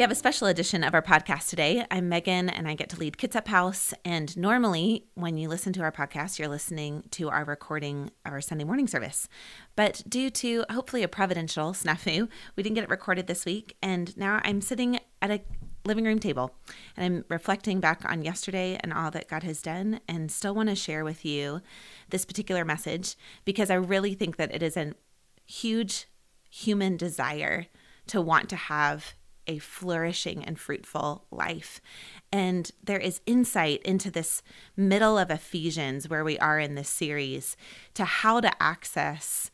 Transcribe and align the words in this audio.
We 0.00 0.02
have 0.02 0.10
a 0.10 0.14
special 0.14 0.46
edition 0.46 0.82
of 0.82 0.94
our 0.94 1.02
podcast 1.02 1.50
today. 1.50 1.84
I'm 1.90 2.08
Megan 2.08 2.48
and 2.48 2.66
I 2.66 2.72
get 2.72 2.88
to 2.88 2.98
lead 2.98 3.18
Kitsap 3.18 3.48
House. 3.48 3.92
And 4.02 4.34
normally, 4.34 5.04
when 5.12 5.36
you 5.36 5.46
listen 5.46 5.74
to 5.74 5.82
our 5.82 5.92
podcast, 5.92 6.38
you're 6.38 6.48
listening 6.48 7.04
to 7.10 7.28
our 7.28 7.44
recording 7.44 8.10
of 8.24 8.32
our 8.32 8.40
Sunday 8.40 8.64
morning 8.64 8.86
service. 8.86 9.28
But 9.76 10.02
due 10.08 10.30
to 10.30 10.64
hopefully 10.70 11.02
a 11.02 11.08
providential 11.08 11.72
snafu, 11.72 12.30
we 12.56 12.62
didn't 12.62 12.76
get 12.76 12.84
it 12.84 12.88
recorded 12.88 13.26
this 13.26 13.44
week. 13.44 13.76
And 13.82 14.16
now 14.16 14.40
I'm 14.42 14.62
sitting 14.62 15.00
at 15.20 15.30
a 15.30 15.42
living 15.84 16.06
room 16.06 16.18
table 16.18 16.54
and 16.96 17.04
I'm 17.04 17.24
reflecting 17.28 17.78
back 17.78 18.02
on 18.10 18.22
yesterday 18.22 18.80
and 18.82 18.94
all 18.94 19.10
that 19.10 19.28
God 19.28 19.42
has 19.42 19.60
done 19.60 20.00
and 20.08 20.32
still 20.32 20.54
want 20.54 20.70
to 20.70 20.74
share 20.74 21.04
with 21.04 21.26
you 21.26 21.60
this 22.08 22.24
particular 22.24 22.64
message 22.64 23.16
because 23.44 23.68
I 23.68 23.74
really 23.74 24.14
think 24.14 24.38
that 24.38 24.54
it 24.54 24.62
is 24.62 24.78
a 24.78 24.94
huge 25.44 26.06
human 26.48 26.96
desire 26.96 27.66
to 28.06 28.22
want 28.22 28.48
to 28.48 28.56
have 28.56 29.14
a 29.46 29.58
flourishing 29.58 30.44
and 30.44 30.58
fruitful 30.58 31.24
life. 31.30 31.80
And 32.32 32.70
there 32.82 32.98
is 32.98 33.20
insight 33.26 33.82
into 33.82 34.10
this 34.10 34.42
middle 34.76 35.18
of 35.18 35.30
Ephesians 35.30 36.08
where 36.08 36.24
we 36.24 36.38
are 36.38 36.58
in 36.58 36.74
this 36.74 36.88
series 36.88 37.56
to 37.94 38.04
how 38.04 38.40
to 38.40 38.62
access 38.62 39.50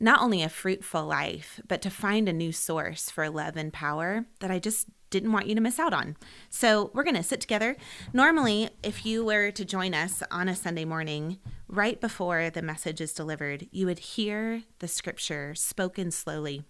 not 0.00 0.20
only 0.20 0.42
a 0.42 0.48
fruitful 0.48 1.04
life, 1.04 1.60
but 1.66 1.82
to 1.82 1.90
find 1.90 2.28
a 2.28 2.32
new 2.32 2.52
source 2.52 3.10
for 3.10 3.28
love 3.28 3.56
and 3.56 3.72
power 3.72 4.26
that 4.40 4.50
I 4.50 4.58
just 4.58 4.86
didn't 5.10 5.32
want 5.32 5.46
you 5.46 5.54
to 5.54 5.60
miss 5.60 5.78
out 5.78 5.92
on. 5.92 6.16
So, 6.50 6.90
we're 6.94 7.02
going 7.02 7.16
to 7.16 7.22
sit 7.22 7.40
together. 7.40 7.76
Normally, 8.12 8.70
if 8.82 9.06
you 9.06 9.24
were 9.24 9.50
to 9.50 9.64
join 9.64 9.94
us 9.94 10.22
on 10.30 10.48
a 10.48 10.54
Sunday 10.54 10.84
morning, 10.84 11.38
right 11.66 12.00
before 12.00 12.50
the 12.50 12.62
message 12.62 13.00
is 13.00 13.12
delivered, 13.12 13.66
you 13.72 13.86
would 13.86 13.98
hear 13.98 14.62
the 14.78 14.88
scripture 14.88 15.54
spoken 15.54 16.10
slowly 16.10 16.64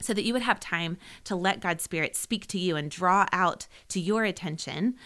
so 0.00 0.12
that 0.12 0.24
you 0.24 0.32
would 0.32 0.42
have 0.42 0.60
time 0.60 0.96
to 1.24 1.36
let 1.36 1.60
God's 1.60 1.84
Spirit 1.84 2.16
speak 2.16 2.46
to 2.48 2.58
you 2.58 2.76
and 2.76 2.90
draw 2.90 3.26
out 3.32 3.66
to 3.88 4.00
your 4.00 4.24
attention 4.24 4.96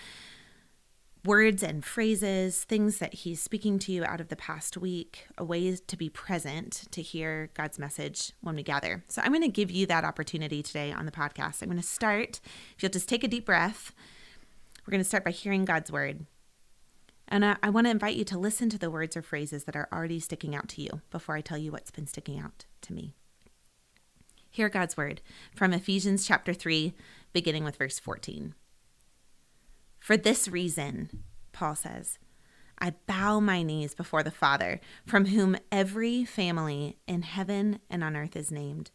words 1.24 1.62
and 1.62 1.84
phrases, 1.84 2.64
things 2.64 2.98
that 2.98 3.12
He's 3.12 3.40
speaking 3.40 3.78
to 3.80 3.92
you 3.92 4.04
out 4.04 4.20
of 4.20 4.28
the 4.28 4.36
past 4.36 4.76
week, 4.76 5.26
a 5.36 5.44
way 5.44 5.76
to 5.76 5.96
be 5.96 6.08
present 6.08 6.84
to 6.90 7.02
hear 7.02 7.50
God's 7.54 7.78
message 7.78 8.32
when 8.40 8.56
we 8.56 8.62
gather. 8.62 9.04
So 9.08 9.20
I'm 9.22 9.32
going 9.32 9.42
to 9.42 9.48
give 9.48 9.70
you 9.70 9.86
that 9.86 10.04
opportunity 10.04 10.62
today 10.62 10.92
on 10.92 11.06
the 11.06 11.12
podcast. 11.12 11.62
I'm 11.62 11.68
going 11.68 11.80
to 11.80 11.86
start, 11.86 12.40
if 12.76 12.82
you'll 12.82 12.90
just 12.90 13.08
take 13.08 13.24
a 13.24 13.28
deep 13.28 13.44
breath, 13.44 13.92
we're 14.86 14.92
going 14.92 15.02
to 15.02 15.08
start 15.08 15.24
by 15.24 15.30
hearing 15.30 15.64
God's 15.64 15.92
word. 15.92 16.24
And 17.28 17.44
I, 17.44 17.56
I 17.62 17.68
want 17.68 17.86
to 17.86 17.90
invite 17.90 18.16
you 18.16 18.24
to 18.24 18.38
listen 18.38 18.70
to 18.70 18.78
the 18.78 18.90
words 18.90 19.16
or 19.16 19.22
phrases 19.22 19.64
that 19.64 19.76
are 19.76 19.88
already 19.92 20.20
sticking 20.20 20.56
out 20.56 20.68
to 20.70 20.82
you 20.82 21.02
before 21.10 21.36
I 21.36 21.42
tell 21.42 21.58
you 21.58 21.72
what's 21.72 21.90
been 21.90 22.06
sticking 22.06 22.38
out 22.38 22.64
to 22.82 22.94
me. 22.94 23.14
Hear 24.50 24.68
God's 24.68 24.96
word 24.96 25.20
from 25.54 25.72
Ephesians 25.72 26.26
chapter 26.26 26.52
3, 26.54 26.94
beginning 27.32 27.64
with 27.64 27.76
verse 27.76 27.98
14. 27.98 28.54
For 29.98 30.16
this 30.16 30.48
reason, 30.48 31.22
Paul 31.52 31.74
says, 31.74 32.18
I 32.78 32.94
bow 33.06 33.40
my 33.40 33.62
knees 33.62 33.94
before 33.94 34.22
the 34.22 34.30
Father, 34.30 34.80
from 35.06 35.26
whom 35.26 35.56
every 35.70 36.24
family 36.24 36.96
in 37.06 37.22
heaven 37.22 37.80
and 37.90 38.02
on 38.02 38.16
earth 38.16 38.36
is 38.36 38.50
named, 38.50 38.90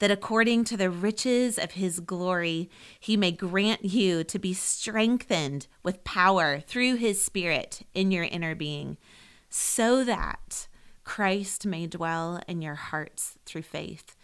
that 0.00 0.10
according 0.10 0.64
to 0.64 0.76
the 0.76 0.90
riches 0.90 1.58
of 1.58 1.72
his 1.72 2.00
glory, 2.00 2.68
he 2.98 3.16
may 3.16 3.30
grant 3.30 3.84
you 3.84 4.24
to 4.24 4.38
be 4.38 4.54
strengthened 4.54 5.66
with 5.82 6.04
power 6.04 6.60
through 6.60 6.96
his 6.96 7.22
Spirit 7.22 7.82
in 7.94 8.10
your 8.10 8.24
inner 8.24 8.54
being, 8.54 8.96
so 9.48 10.02
that 10.04 10.66
Christ 11.04 11.64
may 11.64 11.86
dwell 11.86 12.40
in 12.48 12.60
your 12.60 12.74
hearts 12.74 13.38
through 13.46 13.62
faith 13.62 14.14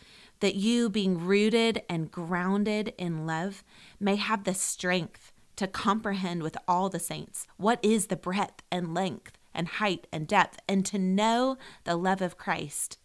that 0.44 0.56
you, 0.56 0.90
being 0.90 1.16
rooted 1.16 1.80
and 1.88 2.10
grounded 2.10 2.92
in 2.98 3.24
love, 3.24 3.64
may 3.98 4.16
have 4.16 4.44
the 4.44 4.52
strength 4.52 5.32
to 5.56 5.66
comprehend 5.66 6.42
with 6.42 6.54
all 6.68 6.90
the 6.90 6.98
saints 6.98 7.46
what 7.56 7.78
is 7.82 8.08
the 8.08 8.16
breadth 8.16 8.62
and 8.70 8.92
length 8.92 9.38
and 9.54 9.66
height 9.66 10.06
and 10.12 10.28
depth, 10.28 10.58
and 10.68 10.84
to 10.84 10.98
know 10.98 11.56
the 11.84 11.96
love 11.96 12.20
of 12.20 12.36
Christ 12.36 12.98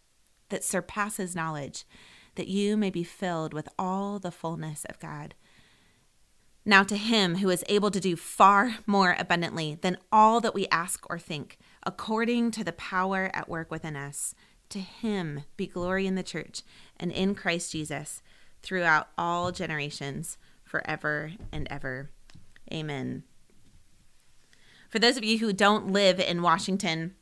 that 0.50 0.62
surpasses 0.62 1.34
knowledge, 1.34 1.86
that 2.34 2.46
you 2.46 2.76
may 2.76 2.90
be 2.90 3.04
filled 3.04 3.54
with 3.54 3.70
all 3.78 4.18
the 4.18 4.30
fullness 4.30 4.84
of 4.84 4.98
God. 4.98 5.34
Now, 6.66 6.82
to 6.82 6.96
him 6.98 7.36
who 7.36 7.48
is 7.48 7.64
able 7.70 7.90
to 7.90 8.00
do 8.00 8.16
far 8.16 8.76
more 8.86 9.16
abundantly 9.18 9.78
than 9.80 9.96
all 10.12 10.42
that 10.42 10.54
we 10.54 10.68
ask 10.68 11.08
or 11.08 11.18
think, 11.18 11.56
according 11.86 12.50
to 12.50 12.64
the 12.64 12.72
power 12.72 13.30
at 13.32 13.48
work 13.48 13.70
within 13.70 13.96
us, 13.96 14.34
to 14.70 14.80
him 14.80 15.44
be 15.56 15.66
glory 15.66 16.06
in 16.06 16.14
the 16.14 16.22
church 16.22 16.62
and 16.98 17.12
in 17.12 17.34
Christ 17.34 17.72
Jesus 17.72 18.22
throughout 18.62 19.08
all 19.16 19.52
generations, 19.52 20.38
forever 20.64 21.32
and 21.52 21.66
ever. 21.70 22.10
Amen. 22.72 23.24
For 24.88 24.98
those 24.98 25.16
of 25.16 25.24
you 25.24 25.38
who 25.38 25.52
don't 25.52 25.92
live 25.92 26.18
in 26.18 26.42
Washington, 26.42 27.14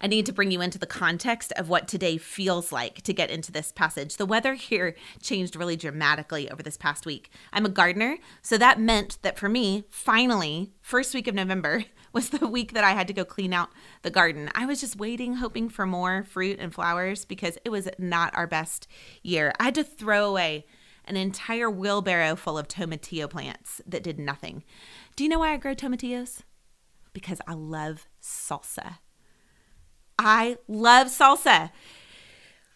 I 0.00 0.06
need 0.06 0.24
to 0.26 0.32
bring 0.32 0.50
you 0.50 0.60
into 0.60 0.78
the 0.78 0.86
context 0.86 1.52
of 1.56 1.68
what 1.68 1.86
today 1.86 2.16
feels 2.16 2.72
like 2.72 3.02
to 3.02 3.12
get 3.12 3.30
into 3.30 3.52
this 3.52 3.70
passage. 3.70 4.16
The 4.16 4.26
weather 4.26 4.54
here 4.54 4.96
changed 5.20 5.56
really 5.56 5.76
dramatically 5.76 6.50
over 6.50 6.62
this 6.62 6.78
past 6.78 7.04
week. 7.04 7.30
I'm 7.52 7.66
a 7.66 7.70
gardener, 7.70 8.16
so 8.40 8.56
that 8.56 8.80
meant 8.80 9.18
that 9.22 9.38
for 9.38 9.48
me, 9.48 9.84
finally, 9.90 10.72
first 10.80 11.14
week 11.14 11.28
of 11.28 11.34
November 11.34 11.84
was 12.12 12.30
the 12.30 12.46
week 12.46 12.72
that 12.72 12.84
I 12.84 12.92
had 12.92 13.06
to 13.08 13.12
go 13.12 13.24
clean 13.24 13.52
out 13.52 13.70
the 14.02 14.10
garden. 14.10 14.50
I 14.54 14.66
was 14.66 14.80
just 14.80 14.96
waiting, 14.96 15.34
hoping 15.34 15.68
for 15.68 15.86
more 15.86 16.24
fruit 16.24 16.58
and 16.58 16.74
flowers 16.74 17.24
because 17.24 17.58
it 17.64 17.70
was 17.70 17.88
not 17.98 18.36
our 18.36 18.46
best 18.46 18.88
year. 19.22 19.52
I 19.60 19.64
had 19.64 19.74
to 19.76 19.84
throw 19.84 20.28
away 20.28 20.66
an 21.04 21.16
entire 21.16 21.70
wheelbarrow 21.70 22.36
full 22.36 22.58
of 22.58 22.68
tomatillo 22.68 23.28
plants 23.28 23.80
that 23.86 24.02
did 24.02 24.18
nothing. 24.18 24.64
Do 25.16 25.24
you 25.24 25.30
know 25.30 25.38
why 25.38 25.52
I 25.52 25.56
grow 25.56 25.74
tomatillos? 25.74 26.40
Because 27.12 27.40
I 27.46 27.54
love 27.54 28.06
salsa. 28.22 28.98
I 30.18 30.58
love 30.68 31.08
salsa. 31.08 31.70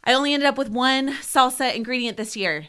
I 0.02 0.12
only 0.12 0.34
ended 0.34 0.46
up 0.46 0.58
with 0.58 0.68
one 0.68 1.08
salsa 1.14 1.74
ingredient 1.74 2.16
this 2.16 2.36
year 2.36 2.68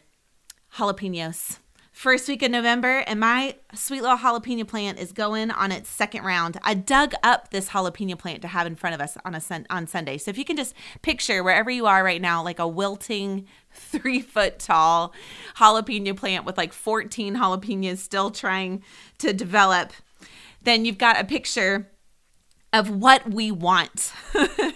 jalapenos. 0.76 1.60
First 1.96 2.28
week 2.28 2.44
of 2.44 2.52
November, 2.52 3.06
and 3.08 3.22
my 3.22 3.56
sweet 3.74 4.02
little 4.02 4.18
jalapeno 4.18 4.68
plant 4.68 5.00
is 5.00 5.14
going 5.14 5.50
on 5.50 5.72
its 5.72 5.90
second 5.90 6.26
round. 6.26 6.60
I 6.62 6.74
dug 6.74 7.14
up 7.24 7.52
this 7.52 7.70
jalapeno 7.70 8.20
plant 8.20 8.42
to 8.42 8.50
have 8.50 8.68
in 8.68 8.76
front 8.76 8.96
of 8.96 9.00
us 9.00 9.18
on 9.24 9.34
a 9.34 9.40
sun- 9.40 9.66
on 9.70 9.88
Sunday. 9.88 10.18
So 10.18 10.30
if 10.30 10.38
you 10.38 10.44
can 10.44 10.58
just 10.58 10.76
picture 11.04 11.42
wherever 11.42 11.72
you 11.72 11.86
are 11.86 12.04
right 12.04 12.22
now, 12.22 12.44
like 12.44 12.60
a 12.60 12.68
wilting, 12.68 13.48
three 13.72 14.20
foot 14.20 14.60
tall 14.60 15.14
jalapeno 15.56 16.18
plant 16.18 16.44
with 16.44 16.58
like 16.58 16.74
14 16.74 17.38
jalapenos 17.38 18.00
still 18.00 18.30
trying 18.30 18.84
to 19.20 19.32
develop, 19.32 19.94
then 20.64 20.84
you've 20.84 20.98
got 20.98 21.18
a 21.18 21.24
picture 21.24 21.90
of 22.74 22.90
what 22.90 23.32
we 23.32 23.52
want. 23.52 24.12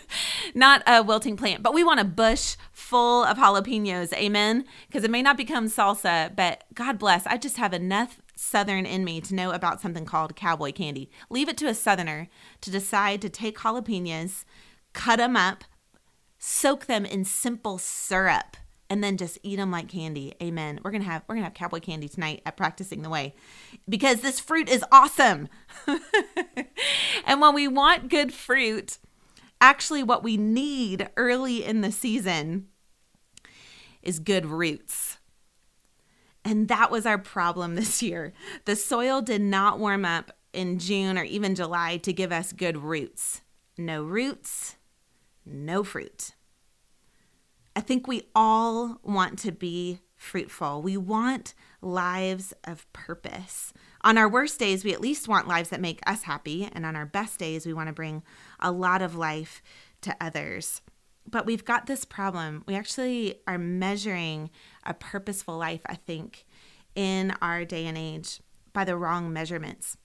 not 0.53 0.83
a 0.87 1.03
wilting 1.03 1.37
plant, 1.37 1.63
but 1.63 1.73
we 1.73 1.83
want 1.83 1.99
a 1.99 2.05
bush 2.05 2.55
full 2.71 3.23
of 3.23 3.37
jalapenos. 3.37 4.13
Amen. 4.13 4.65
Because 4.87 5.03
it 5.03 5.11
may 5.11 5.21
not 5.21 5.37
become 5.37 5.67
salsa, 5.67 6.35
but 6.35 6.63
God 6.73 6.97
bless. 6.99 7.25
I 7.27 7.37
just 7.37 7.57
have 7.57 7.73
enough 7.73 8.19
Southern 8.35 8.85
in 8.85 9.03
me 9.03 9.19
to 9.21 9.35
know 9.35 9.51
about 9.51 9.81
something 9.81 10.05
called 10.05 10.35
cowboy 10.35 10.71
candy. 10.71 11.09
Leave 11.29 11.49
it 11.49 11.57
to 11.57 11.67
a 11.67 11.73
Southerner 11.73 12.29
to 12.61 12.71
decide 12.71 13.21
to 13.21 13.29
take 13.29 13.59
jalapenos, 13.59 14.45
cut 14.93 15.17
them 15.17 15.35
up, 15.35 15.65
soak 16.37 16.85
them 16.85 17.05
in 17.05 17.25
simple 17.25 17.77
syrup 17.77 18.55
and 18.89 19.03
then 19.03 19.17
just 19.17 19.37
eat 19.43 19.57
them 19.57 19.71
like 19.71 19.87
candy. 19.87 20.33
Amen. 20.41 20.79
We're 20.83 20.91
to 20.91 20.99
have 21.01 21.23
we're 21.27 21.35
to 21.35 21.41
have 21.41 21.53
cowboy 21.53 21.79
candy 21.79 22.09
tonight 22.09 22.41
at 22.45 22.57
practicing 22.57 23.01
the 23.01 23.09
way 23.09 23.35
because 23.87 24.21
this 24.21 24.39
fruit 24.39 24.67
is 24.67 24.83
awesome. 24.91 25.47
and 27.25 27.39
when 27.39 27.53
we 27.53 27.67
want 27.67 28.09
good 28.09 28.33
fruit, 28.33 28.97
actually 29.61 30.03
what 30.03 30.23
we 30.23 30.37
need 30.37 31.09
early 31.17 31.63
in 31.63 31.81
the 31.81 31.91
season 31.91 32.67
is 34.01 34.19
good 34.19 34.45
roots. 34.45 35.17
And 36.45 36.67
that 36.69 36.89
was 36.89 37.05
our 37.05 37.17
problem 37.17 37.75
this 37.75 38.01
year. 38.01 38.33
The 38.65 38.75
soil 38.75 39.21
did 39.21 39.41
not 39.41 39.79
warm 39.79 40.05
up 40.05 40.31
in 40.53 40.79
June 40.79 41.17
or 41.17 41.23
even 41.23 41.55
July 41.55 41.97
to 41.97 42.13
give 42.13 42.31
us 42.31 42.53
good 42.53 42.77
roots. 42.77 43.41
No 43.77 44.03
roots, 44.03 44.77
no 45.45 45.83
fruit. 45.83 46.31
I 47.75 47.81
think 47.81 48.07
we 48.07 48.23
all 48.35 48.99
want 49.03 49.39
to 49.39 49.51
be 49.51 49.99
fruitful. 50.15 50.81
We 50.81 50.97
want 50.97 51.53
lives 51.81 52.53
of 52.65 52.91
purpose. 52.91 53.73
On 54.01 54.17
our 54.17 54.29
worst 54.29 54.59
days, 54.59 54.83
we 54.83 54.93
at 54.93 55.01
least 55.01 55.27
want 55.27 55.47
lives 55.47 55.69
that 55.69 55.81
make 55.81 55.99
us 56.07 56.23
happy. 56.23 56.69
And 56.71 56.85
on 56.85 56.95
our 56.95 57.05
best 57.05 57.39
days, 57.39 57.65
we 57.65 57.73
want 57.73 57.87
to 57.87 57.93
bring 57.93 58.23
a 58.59 58.71
lot 58.71 59.01
of 59.01 59.15
life 59.15 59.61
to 60.01 60.15
others. 60.21 60.81
But 61.29 61.45
we've 61.45 61.65
got 61.65 61.85
this 61.85 62.05
problem. 62.05 62.63
We 62.65 62.75
actually 62.75 63.41
are 63.45 63.57
measuring 63.57 64.49
a 64.85 64.93
purposeful 64.93 65.57
life, 65.57 65.81
I 65.85 65.95
think, 65.95 66.45
in 66.95 67.33
our 67.41 67.65
day 67.65 67.85
and 67.85 67.97
age 67.97 68.41
by 68.73 68.85
the 68.85 68.95
wrong 68.97 69.31
measurements. 69.33 69.97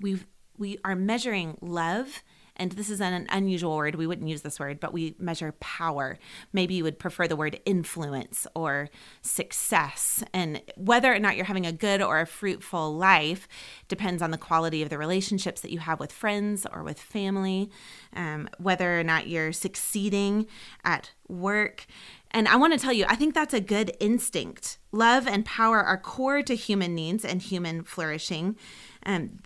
we 0.00 0.20
we 0.58 0.78
are 0.84 0.96
measuring 0.96 1.58
love 1.60 2.22
and 2.56 2.72
this 2.72 2.90
is 2.90 3.00
an 3.00 3.26
unusual 3.30 3.76
word, 3.76 3.94
we 3.94 4.06
wouldn't 4.06 4.28
use 4.28 4.42
this 4.42 4.58
word, 4.58 4.80
but 4.80 4.92
we 4.92 5.14
measure 5.18 5.52
power. 5.60 6.18
Maybe 6.52 6.74
you 6.74 6.84
would 6.84 6.98
prefer 6.98 7.28
the 7.28 7.36
word 7.36 7.60
influence 7.64 8.46
or 8.54 8.88
success. 9.22 10.24
And 10.32 10.62
whether 10.76 11.12
or 11.12 11.18
not 11.18 11.36
you're 11.36 11.44
having 11.44 11.66
a 11.66 11.72
good 11.72 12.00
or 12.00 12.20
a 12.20 12.26
fruitful 12.26 12.94
life 12.94 13.46
depends 13.88 14.22
on 14.22 14.30
the 14.30 14.38
quality 14.38 14.82
of 14.82 14.88
the 14.88 14.98
relationships 14.98 15.60
that 15.60 15.72
you 15.72 15.80
have 15.80 16.00
with 16.00 16.12
friends 16.12 16.66
or 16.72 16.82
with 16.82 16.98
family, 16.98 17.70
um, 18.14 18.48
whether 18.58 18.98
or 18.98 19.04
not 19.04 19.28
you're 19.28 19.52
succeeding 19.52 20.46
at 20.84 21.12
work. 21.28 21.86
And 22.30 22.48
I 22.48 22.56
want 22.56 22.72
to 22.72 22.78
tell 22.78 22.92
you, 22.92 23.04
I 23.08 23.16
think 23.16 23.34
that's 23.34 23.54
a 23.54 23.60
good 23.60 23.92
instinct. 24.00 24.78
Love 24.92 25.26
and 25.26 25.44
power 25.44 25.82
are 25.82 25.98
core 25.98 26.42
to 26.42 26.54
human 26.54 26.94
needs 26.94 27.24
and 27.24 27.40
human 27.40 27.82
flourishing. 27.82 28.56
Um, 29.04 29.38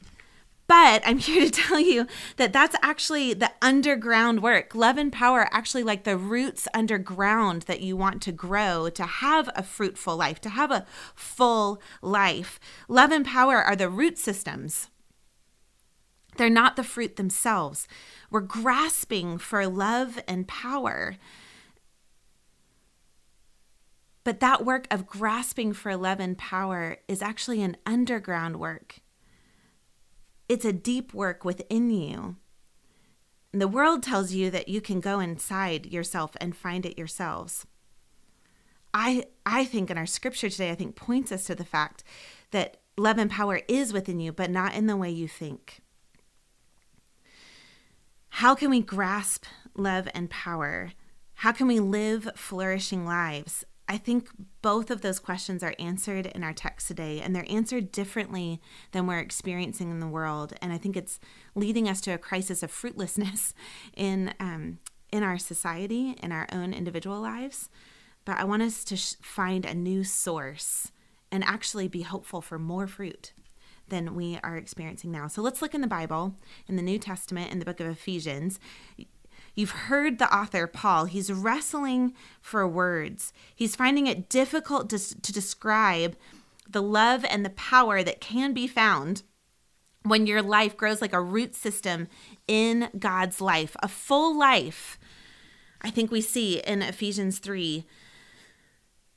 but 0.71 1.03
I'm 1.05 1.19
here 1.31 1.45
to 1.45 1.51
tell 1.51 1.81
you 1.81 2.07
that 2.37 2.53
that's 2.53 2.77
actually 2.81 3.35
the 3.35 3.51
underground 3.61 4.41
work. 4.41 4.73
Love 4.73 4.99
and 4.99 5.13
power 5.13 5.49
actually 5.51 5.83
like 5.83 6.05
the 6.05 6.17
roots 6.17 6.69
underground 6.73 7.63
that 7.63 7.81
you 7.81 7.97
want 7.97 8.23
to 8.23 8.33
grow 8.33 8.89
to 8.91 9.03
have 9.03 9.51
a 9.57 9.65
fruitful 9.65 10.17
life, 10.17 10.41
to 10.43 10.49
have 10.49 10.71
a 10.71 10.87
full 11.17 11.83
life. 12.01 12.61
Love 12.87 13.11
and 13.11 13.27
power 13.27 13.57
are 13.57 13.75
the 13.75 13.89
root 13.89 14.17
systems. 14.17 14.89
They're 16.37 16.49
not 16.49 16.77
the 16.77 16.85
fruit 16.85 17.17
themselves. 17.17 17.89
We're 18.31 18.41
grasping 18.41 19.39
for 19.39 19.67
love 19.67 20.21
and 20.29 20.47
power. 20.47 21.17
But 24.23 24.39
that 24.39 24.65
work 24.65 24.87
of 24.89 25.09
grasping 25.09 25.73
for 25.73 25.97
love 25.97 26.21
and 26.21 26.39
power 26.39 26.99
is 27.09 27.23
actually 27.23 27.61
an 27.61 27.77
underground 27.85 28.61
work. 28.61 29.01
It's 30.51 30.65
a 30.65 30.73
deep 30.73 31.15
work 31.15 31.45
within 31.45 31.91
you. 31.91 32.35
The 33.53 33.69
world 33.69 34.03
tells 34.03 34.33
you 34.33 34.51
that 34.51 34.67
you 34.67 34.81
can 34.81 34.99
go 34.99 35.21
inside 35.21 35.87
yourself 35.87 36.33
and 36.41 36.57
find 36.57 36.85
it 36.85 36.99
yourselves. 36.99 37.69
I 38.93 39.27
I 39.47 39.65
think 39.65 39.93
in 39.93 39.97
our 39.97 40.07
scripture 40.07 40.51
today 40.51 40.73
I 40.73 40.75
think 40.75 40.97
points 40.97 41.31
us 41.31 41.45
to 41.45 41.55
the 41.55 41.65
fact 41.65 42.03
that 42.51 42.79
love 42.99 43.17
and 43.17 43.31
power 43.31 43.61
is 43.69 43.93
within 43.93 44.19
you 44.19 44.33
but 44.33 44.51
not 44.51 44.75
in 44.75 44.89
the 44.89 44.97
way 44.97 45.09
you 45.09 45.29
think. 45.29 45.83
How 48.31 48.57
can 48.57 48.71
we 48.71 48.81
grasp 48.81 49.45
love 49.77 50.09
and 50.15 50.29
power? 50.29 50.95
How 51.35 51.53
can 51.53 51.69
we 51.69 51.79
live 51.79 52.29
flourishing 52.35 53.07
lives? 53.07 53.65
I 53.91 53.99
think 53.99 54.29
both 54.63 54.89
of 54.93 55.01
those 55.01 55.19
questions 55.19 55.65
are 55.65 55.75
answered 55.81 56.27
in 56.27 56.45
our 56.45 56.53
text 56.53 56.87
today, 56.87 57.21
and 57.21 57.35
they're 57.35 57.51
answered 57.51 57.91
differently 57.91 58.61
than 58.93 59.09
we're 59.09 59.19
experiencing 59.19 59.91
in 59.91 59.99
the 59.99 60.07
world. 60.07 60.53
And 60.63 60.73
I 60.73 60.79
think 60.79 60.97
it's 60.97 61.19
leading 61.57 61.89
us 61.89 62.01
to 62.03 62.13
a 62.13 62.19
crisis 62.19 62.63
of 62.63 62.71
fruitlessness 62.71 63.53
in 63.97 64.33
um, 64.39 64.79
in 65.11 65.25
our 65.25 65.39
society, 65.39 66.15
in 66.23 66.31
our 66.31 66.47
own 66.53 66.73
individual 66.73 67.21
lives. 67.21 67.69
But 68.25 68.39
I 68.39 68.45
want 68.45 68.63
us 68.63 68.85
to 68.85 68.97
sh- 68.97 69.17
find 69.23 69.65
a 69.65 69.75
new 69.75 70.05
source 70.05 70.93
and 71.33 71.43
actually 71.43 71.89
be 71.89 72.03
hopeful 72.03 72.41
for 72.41 72.61
more 72.61 72.87
fruit 72.87 73.33
than 73.89 74.15
we 74.15 74.39
are 74.45 74.57
experiencing 74.57 75.11
now. 75.11 75.27
So 75.27 75.43
let's 75.43 75.61
look 75.61 75.75
in 75.75 75.81
the 75.81 75.89
Bible, 75.89 76.37
in 76.69 76.77
the 76.77 76.83
New 76.83 77.01
Testament, 77.01 77.51
in 77.51 77.59
the 77.59 77.65
book 77.65 77.81
of 77.81 77.89
Ephesians. 77.89 78.61
You've 79.55 79.71
heard 79.71 80.19
the 80.19 80.35
author, 80.35 80.67
Paul. 80.67 81.07
He's 81.07 81.33
wrestling 81.33 82.15
for 82.41 82.67
words. 82.67 83.33
He's 83.55 83.77
finding 83.77 84.07
it 84.07 84.29
difficult 84.29 84.89
to, 84.91 84.99
to 84.99 85.33
describe 85.33 86.17
the 86.69 86.83
love 86.83 87.25
and 87.29 87.45
the 87.45 87.51
power 87.51 88.03
that 88.03 88.21
can 88.21 88.53
be 88.53 88.67
found 88.67 89.23
when 90.03 90.27
your 90.27 90.43
life 90.43 90.77
grows 90.77 91.03
like 91.03 91.13
a 91.13 91.21
root 91.21 91.55
system 91.55 92.09
in 92.49 92.89
God's 92.99 93.41
life, 93.41 93.77
a 93.83 93.89
full 93.89 94.39
life. 94.39 94.99
I 95.83 95.91
think 95.91 96.11
we 96.11 96.21
see 96.21 96.59
in 96.59 96.83
Ephesians 96.83 97.39
3 97.39 97.85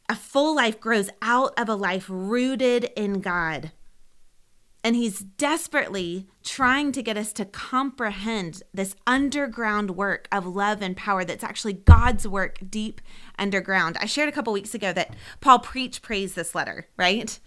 a 0.09 0.15
full 0.15 0.55
life 0.55 0.79
grows 0.79 1.09
out 1.21 1.57
of 1.57 1.69
a 1.69 1.75
life 1.75 2.05
rooted 2.09 2.91
in 2.95 3.21
God. 3.21 3.71
And 4.83 4.95
he's 4.97 5.19
desperately 5.19 6.27
trying 6.43 6.91
to 6.91 7.01
get 7.01 7.17
us 7.17 7.31
to 7.33 7.45
comprehend 7.45 8.63
this 8.73 8.95
underground 9.07 9.91
work 9.91 10.27
of 10.31 10.45
love 10.45 10.81
and 10.81 10.97
power 10.97 11.23
that's 11.23 11.43
actually 11.43 11.73
God's 11.73 12.27
work 12.27 12.59
deep 12.69 12.99
underground. 13.39 13.97
I 14.01 14.05
shared 14.05 14.27
a 14.27 14.31
couple 14.33 14.51
weeks 14.51 14.75
ago 14.75 14.91
that 14.91 15.15
Paul 15.39 15.59
preach 15.59 16.01
prays 16.01 16.33
this 16.33 16.53
letter, 16.53 16.87
right? 16.97 17.39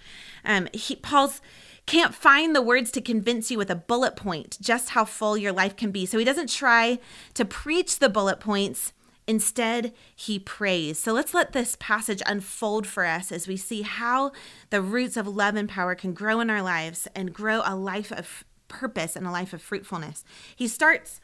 Um, 0.44 0.68
he, 0.72 0.96
Paul's 0.96 1.42
can't 1.86 2.14
find 2.14 2.54
the 2.54 2.62
words 2.62 2.90
to 2.92 3.00
convince 3.00 3.50
you 3.50 3.58
with 3.58 3.70
a 3.70 3.76
bullet 3.76 4.16
point 4.16 4.58
just 4.60 4.90
how 4.90 5.04
full 5.04 5.36
your 5.36 5.52
life 5.52 5.76
can 5.76 5.92
be. 5.92 6.04
So 6.04 6.18
he 6.18 6.24
doesn't 6.24 6.50
try 6.50 6.98
to 7.34 7.44
preach 7.44 8.00
the 8.00 8.08
bullet 8.08 8.40
points. 8.40 8.92
Instead, 9.26 9.93
he 10.14 10.38
prays. 10.38 10.99
So 10.99 11.12
let's 11.12 11.34
let 11.34 11.52
this 11.52 11.76
passage 11.81 12.23
unfold 12.26 12.87
for 12.87 13.05
us 13.05 13.32
as 13.32 13.49
we 13.49 13.56
see 13.56 13.82
how 13.82 14.32
the 14.70 14.81
roots 14.81 15.17
of 15.17 15.26
love 15.26 15.56
and 15.56 15.69
power 15.69 15.94
can 15.94 16.12
grow 16.12 16.40
in 16.40 16.49
our 16.49 16.62
lives 16.62 17.08
and 17.14 17.32
grow 17.32 17.62
a 17.64 17.75
life 17.75 18.12
of 18.12 18.44
purpose 18.69 19.17
and 19.17 19.26
a 19.26 19.32
life 19.32 19.52
of 19.52 19.62
fruitfulness. 19.62 20.25
He 20.55 20.69
starts 20.69 21.20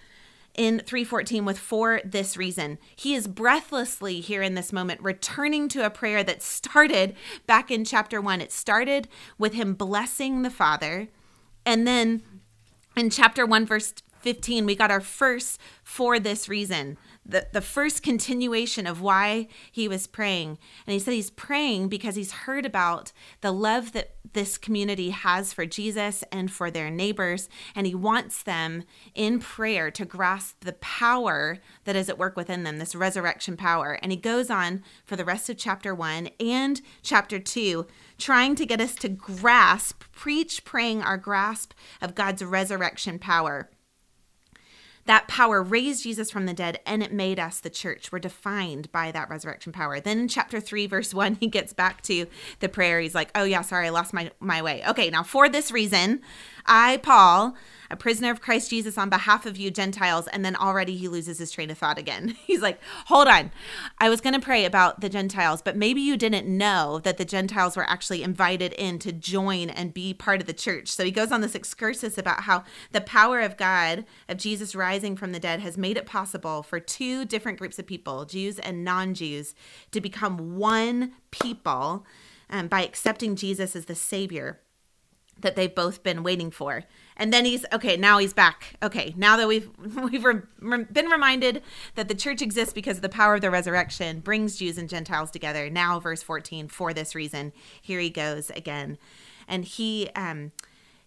in 0.55 0.81
314 0.81 1.45
with 1.45 1.59
for 1.59 2.01
this 2.05 2.37
reason. 2.37 2.79
He 2.95 3.15
is 3.15 3.27
breathlessly 3.27 4.21
here 4.21 4.43
in 4.43 4.55
this 4.55 4.73
moment 4.73 5.01
returning 5.01 5.69
to 5.69 5.87
a 5.87 5.91
prayer 5.91 6.23
that 6.25 6.43
started 6.43 7.15
back 7.47 7.71
in 7.71 7.85
chapter 7.85 8.21
1. 8.21 8.41
It 8.41 8.53
started 8.53 9.09
with 9.39 9.55
him 9.55 9.75
blessing 9.75 10.43
the 10.43 10.51
Father 10.51 11.09
and 11.65 11.87
then 11.87 12.23
in 12.97 13.09
chapter 13.09 13.47
1 13.47 13.65
verse 13.65 13.95
15 14.21 14.67
we 14.67 14.77
got 14.77 14.91
our 14.91 15.01
first 15.01 15.59
for 15.83 16.19
this 16.19 16.49
reason 16.49 16.99
the, 17.25 17.47
the 17.53 17.61
first 17.61 18.03
continuation 18.03 18.87
of 18.87 19.01
why 19.01 19.47
he 19.71 19.87
was 19.87 20.07
praying. 20.07 20.59
And 20.87 20.93
he 20.93 20.99
said 20.99 21.15
he's 21.15 21.31
praying 21.31 21.89
because 21.89 22.17
he's 22.17 22.33
heard 22.33 22.67
about 22.67 23.13
the 23.43 23.53
love 23.53 23.93
that 23.93 24.17
this 24.33 24.59
community 24.59 25.11
has 25.11 25.53
for 25.53 25.65
Jesus 25.65 26.25
and 26.33 26.51
for 26.51 26.71
their 26.71 26.91
neighbors. 26.91 27.49
And 27.75 27.87
he 27.87 27.95
wants 27.95 28.43
them 28.43 28.85
in 29.15 29.39
prayer 29.39 29.91
to 29.93 30.05
grasp 30.05 30.65
the 30.65 30.73
power 30.75 31.59
that 31.85 31.97
is 31.97 32.09
at 32.09 32.19
work 32.19 32.37
within 32.37 32.65
them, 32.65 32.79
this 32.79 32.95
resurrection 32.95 33.57
power. 33.57 33.99
And 34.03 34.11
he 34.11 34.17
goes 34.17 34.51
on 34.51 34.83
for 35.05 35.17
the 35.17 35.25
rest 35.25 35.49
of 35.49 35.57
chapter 35.57 35.95
one 35.95 36.31
and 36.41 36.81
chapter 37.03 37.39
two, 37.39 37.87
trying 38.19 38.55
to 38.57 38.67
get 38.67 38.81
us 38.81 38.95
to 38.97 39.09
grasp, 39.09 40.03
preach, 40.13 40.65
praying 40.65 41.03
our 41.03 41.17
grasp 41.17 41.73
of 42.01 42.15
God's 42.15 42.45
resurrection 42.45 43.19
power. 43.19 43.71
That 45.07 45.27
power 45.29 45.63
raised 45.63 46.05
Jesus 46.05 46.31
from 46.31 46.47
the 46.47 46.55
dead 46.55 46.81
and 46.87 47.03
it 47.03 47.13
made 47.13 47.41
us 47.41 47.61
the 47.61 47.71
church. 47.71 48.13
We're 48.13 48.21
defined 48.21 48.91
by 48.93 49.11
that 49.11 49.29
resurrection 49.29 49.73
power. 49.73 50.01
Then 50.01 50.21
in 50.21 50.29
chapter 50.29 50.61
3 50.61 50.87
verse 50.87 51.13
1 51.13 51.35
he 51.41 51.47
gets 51.49 51.73
back 51.73 52.03
to 52.03 52.27
the 52.61 52.69
prayer. 52.69 53.01
He's 53.01 53.15
like, 53.15 53.31
"Oh 53.35 53.45
yeah, 53.45 53.63
sorry, 53.63 53.87
I 53.87 53.91
lost 53.91 54.13
my 54.13 54.31
my 54.41 54.63
way." 54.63 54.83
Okay, 54.89 55.11
now 55.11 55.23
for 55.23 55.49
this 55.49 55.73
reason, 55.73 56.21
I 56.67 56.99
Paul 56.99 57.57
a 57.93 57.97
prisoner 57.97 58.31
of 58.31 58.41
Christ 58.41 58.71
Jesus 58.71 58.97
on 58.97 59.11
behalf 59.11 59.45
of 59.45 59.59
you 59.59 59.71
Gentiles. 59.71 60.27
And 60.29 60.45
then 60.45 60.57
already 60.57 60.97
he 60.97 61.09
loses 61.09 61.39
his 61.39 61.51
train 61.51 61.71
of 61.71 61.77
thought 61.77 61.99
again. 61.99 62.37
He's 62.47 62.63
like, 62.63 62.81
hold 63.07 63.29
on. 63.29 63.53
I 63.99 64.09
was 64.09 64.23
going 64.23 64.33
to 64.33 64.41
pray 64.41 64.65
about 64.65 65.01
the 65.03 65.11
Gentiles, 65.11 65.61
but 65.63 65.77
maybe 65.77 66.01
you 66.01 66.17
didn't 66.17 66.49
know 66.49 67.01
that 67.05 67.19
the 67.19 67.25
Gentiles 67.25 67.77
were 67.77 67.89
actually 67.89 68.23
invited 68.23 68.73
in 68.73 68.99
to 69.01 69.13
join 69.13 69.69
and 69.69 69.93
be 69.93 70.15
part 70.15 70.41
of 70.41 70.47
the 70.47 70.53
church. 70.55 70.89
So 70.89 71.05
he 71.05 71.11
goes 71.11 71.31
on 71.31 71.43
this 71.43 71.55
excursus 71.55 72.17
about 72.17 72.45
how 72.45 72.65
the 72.93 73.03
power 73.03 73.41
of 73.41 73.59
God, 73.59 74.07
of 74.29 74.39
Jesus 74.39 74.75
rising 74.75 75.15
from 75.15 75.33
the 75.33 75.41
dead, 75.41 75.61
has 75.61 75.77
made 75.77 75.99
it 75.99 76.07
possible 76.07 76.63
for 76.63 76.81
two 76.81 77.27
different 77.27 77.59
groups 77.59 77.79
of 77.79 77.87
people, 77.87 78.25
Jews 78.25 78.59
and 78.59 78.85
non 78.85 79.13
Jews, 79.13 79.55
to 79.91 80.01
become 80.01 80.57
one 80.57 81.13
people 81.31 82.07
um, 82.49 82.69
by 82.69 82.83
accepting 82.83 83.37
Jesus 83.37 83.77
as 83.77 83.85
the 83.85 83.95
Savior 83.95 84.61
that 85.41 85.57
they've 85.57 85.75
both 85.75 86.03
been 86.03 86.23
waiting 86.23 86.51
for. 86.51 86.85
And 87.17 87.33
then 87.33 87.45
he's 87.45 87.65
okay, 87.73 87.97
now 87.97 88.19
he's 88.19 88.33
back. 88.33 88.75
Okay, 88.83 89.15
now 89.17 89.37
that 89.37 89.49
we've 89.49 89.71
we've 89.79 90.25
re, 90.25 90.41
re, 90.61 90.85
been 90.85 91.07
reminded 91.07 91.63
that 91.95 92.09
the 92.09 92.15
church 92.15 92.43
exists 92.43 92.73
because 92.73 92.97
of 92.97 93.03
the 93.03 93.09
power 93.09 93.35
of 93.35 93.41
the 93.41 93.51
resurrection 93.51 94.21
brings 94.21 94.57
Jews 94.57 94.79
and 94.79 94.89
Gentiles 94.89 95.31
together. 95.31 95.69
Now 95.69 96.01
verse 96.01 96.23
14, 96.23 96.69
for 96.69 96.93
this 96.93 97.15
reason, 97.15 97.53
here 97.81 98.01
he 98.01 98.11
goes 98.11 98.51
again. 98.51 98.99
And 99.47 99.65
he 99.65 100.09
um 100.17 100.53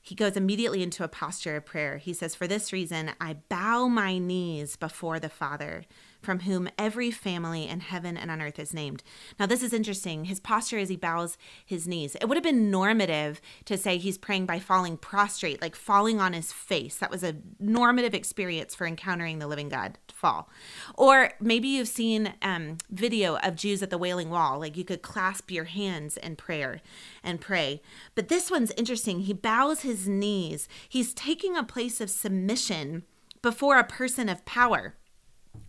he 0.05 0.13
goes 0.13 0.38
immediately 0.38 0.84
into 0.84 1.03
a 1.03 1.08
posture 1.08 1.55
of 1.55 1.65
prayer. 1.65 1.98
He 1.98 2.13
says, 2.13 2.36
For 2.36 2.46
this 2.46 2.72
reason, 2.72 3.13
I 3.20 3.38
bow 3.50 3.88
my 3.88 4.20
knees 4.20 4.75
before 4.75 5.20
the 5.20 5.29
Father, 5.29 5.84
from 6.25 6.41
whom 6.41 6.67
every 6.77 7.12
family 7.12 7.67
in 7.67 7.79
heaven 7.79 8.17
and 8.17 8.29
on 8.29 8.41
earth 8.41 8.60
is 8.60 8.74
named. 8.74 9.03
Now, 9.39 9.46
this 9.46 9.63
is 9.63 9.72
interesting. 9.72 10.25
His 10.25 10.39
posture 10.39 10.79
as 10.79 10.89
he 10.89 10.98
bows 10.98 11.38
his 11.65 11.88
knees. 11.88 12.15
It 12.20 12.27
would 12.27 12.36
have 12.36 12.44
been 12.44 12.72
normative 12.72 13.39
to 13.65 13.77
say 13.77 13.98
he's 13.98 14.17
praying 14.17 14.48
by 14.48 14.60
falling 14.60 14.98
prostrate, 14.98 15.62
like 15.62 15.75
falling 15.75 16.20
on 16.20 16.34
his 16.34 16.51
face. 16.51 16.98
That 16.98 17.12
was 17.12 17.24
a 17.24 17.38
normative 17.60 18.13
experience 18.13 18.75
for 18.75 18.88
encountering 18.88 19.39
the 19.39 19.48
living 19.48 19.70
God 19.70 19.98
to 20.08 20.15
fall. 20.15 20.50
Or 20.96 21.32
maybe 21.39 21.67
you've 21.67 21.88
seen 21.88 22.34
um, 22.41 22.77
video 22.89 23.38
of 23.38 23.55
Jews 23.55 23.84
at 23.84 23.91
the 23.91 23.98
Wailing 23.98 24.29
Wall, 24.29 24.60
like 24.60 24.75
you 24.75 24.84
could 24.84 25.01
clasp 25.01 25.51
your 25.51 25.65
hands 25.65 26.17
in 26.17 26.36
prayer 26.36 26.82
and 27.24 27.39
pray. 27.39 27.82
But 28.15 28.27
this 28.27 28.50
one's 28.50 28.72
interesting. 28.72 29.22
He 29.22 29.34
bows 29.34 29.82
his 29.82 30.08
knees, 30.08 30.67
he's 30.89 31.13
taking 31.13 31.55
a 31.55 31.63
place 31.63 32.01
of 32.01 32.10
submission 32.10 33.03
before 33.41 33.77
a 33.77 33.84
person 33.84 34.27
of 34.27 34.44
power 34.44 34.96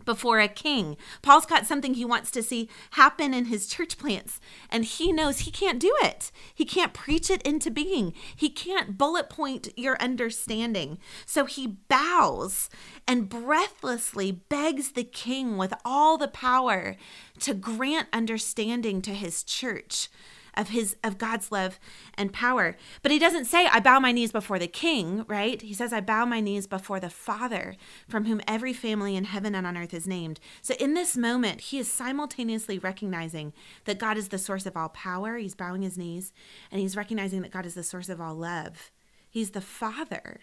before 0.06 0.40
a 0.40 0.48
king. 0.48 0.96
Paul's 1.20 1.44
got 1.44 1.66
something 1.66 1.94
he 1.94 2.04
wants 2.04 2.30
to 2.30 2.42
see 2.42 2.70
happen 2.92 3.34
in 3.34 3.46
his 3.46 3.66
church 3.66 3.98
plants, 3.98 4.40
and 4.70 4.84
he 4.84 5.12
knows 5.12 5.40
he 5.40 5.50
can't 5.50 5.78
do 5.78 5.94
it. 6.02 6.32
He 6.54 6.64
can't 6.64 6.94
preach 6.94 7.28
it 7.28 7.42
into 7.42 7.70
being, 7.70 8.14
he 8.34 8.48
can't 8.48 8.96
bullet 8.96 9.28
point 9.28 9.68
your 9.76 10.00
understanding. 10.00 10.98
So 11.26 11.44
he 11.44 11.66
bows 11.88 12.70
and 13.06 13.28
breathlessly 13.28 14.32
begs 14.32 14.92
the 14.92 15.04
king 15.04 15.58
with 15.58 15.74
all 15.84 16.16
the 16.16 16.28
power 16.28 16.96
to 17.40 17.52
grant 17.52 18.08
understanding 18.12 19.02
to 19.02 19.12
his 19.12 19.42
church 19.42 20.08
of 20.56 20.68
his 20.68 20.96
of 21.04 21.18
God's 21.18 21.52
love 21.52 21.78
and 22.14 22.32
power. 22.32 22.76
But 23.02 23.12
he 23.12 23.18
doesn't 23.18 23.44
say 23.44 23.66
I 23.66 23.80
bow 23.80 24.00
my 24.00 24.12
knees 24.12 24.32
before 24.32 24.58
the 24.58 24.66
king, 24.66 25.24
right? 25.28 25.60
He 25.60 25.74
says 25.74 25.92
I 25.92 26.00
bow 26.00 26.24
my 26.24 26.40
knees 26.40 26.66
before 26.66 27.00
the 27.00 27.10
Father, 27.10 27.76
from 28.08 28.24
whom 28.24 28.40
every 28.46 28.72
family 28.72 29.16
in 29.16 29.24
heaven 29.24 29.54
and 29.54 29.66
on 29.66 29.76
earth 29.76 29.94
is 29.94 30.08
named. 30.08 30.40
So 30.62 30.74
in 30.80 30.94
this 30.94 31.16
moment, 31.16 31.60
he 31.60 31.78
is 31.78 31.90
simultaneously 31.90 32.78
recognizing 32.78 33.52
that 33.84 33.98
God 33.98 34.16
is 34.16 34.28
the 34.28 34.38
source 34.38 34.66
of 34.66 34.76
all 34.76 34.88
power. 34.88 35.36
He's 35.36 35.54
bowing 35.54 35.82
his 35.82 35.98
knees 35.98 36.32
and 36.70 36.80
he's 36.80 36.96
recognizing 36.96 37.42
that 37.42 37.52
God 37.52 37.66
is 37.66 37.74
the 37.74 37.82
source 37.82 38.08
of 38.08 38.20
all 38.20 38.34
love. 38.34 38.90
He's 39.28 39.50
the 39.50 39.60
Father. 39.60 40.40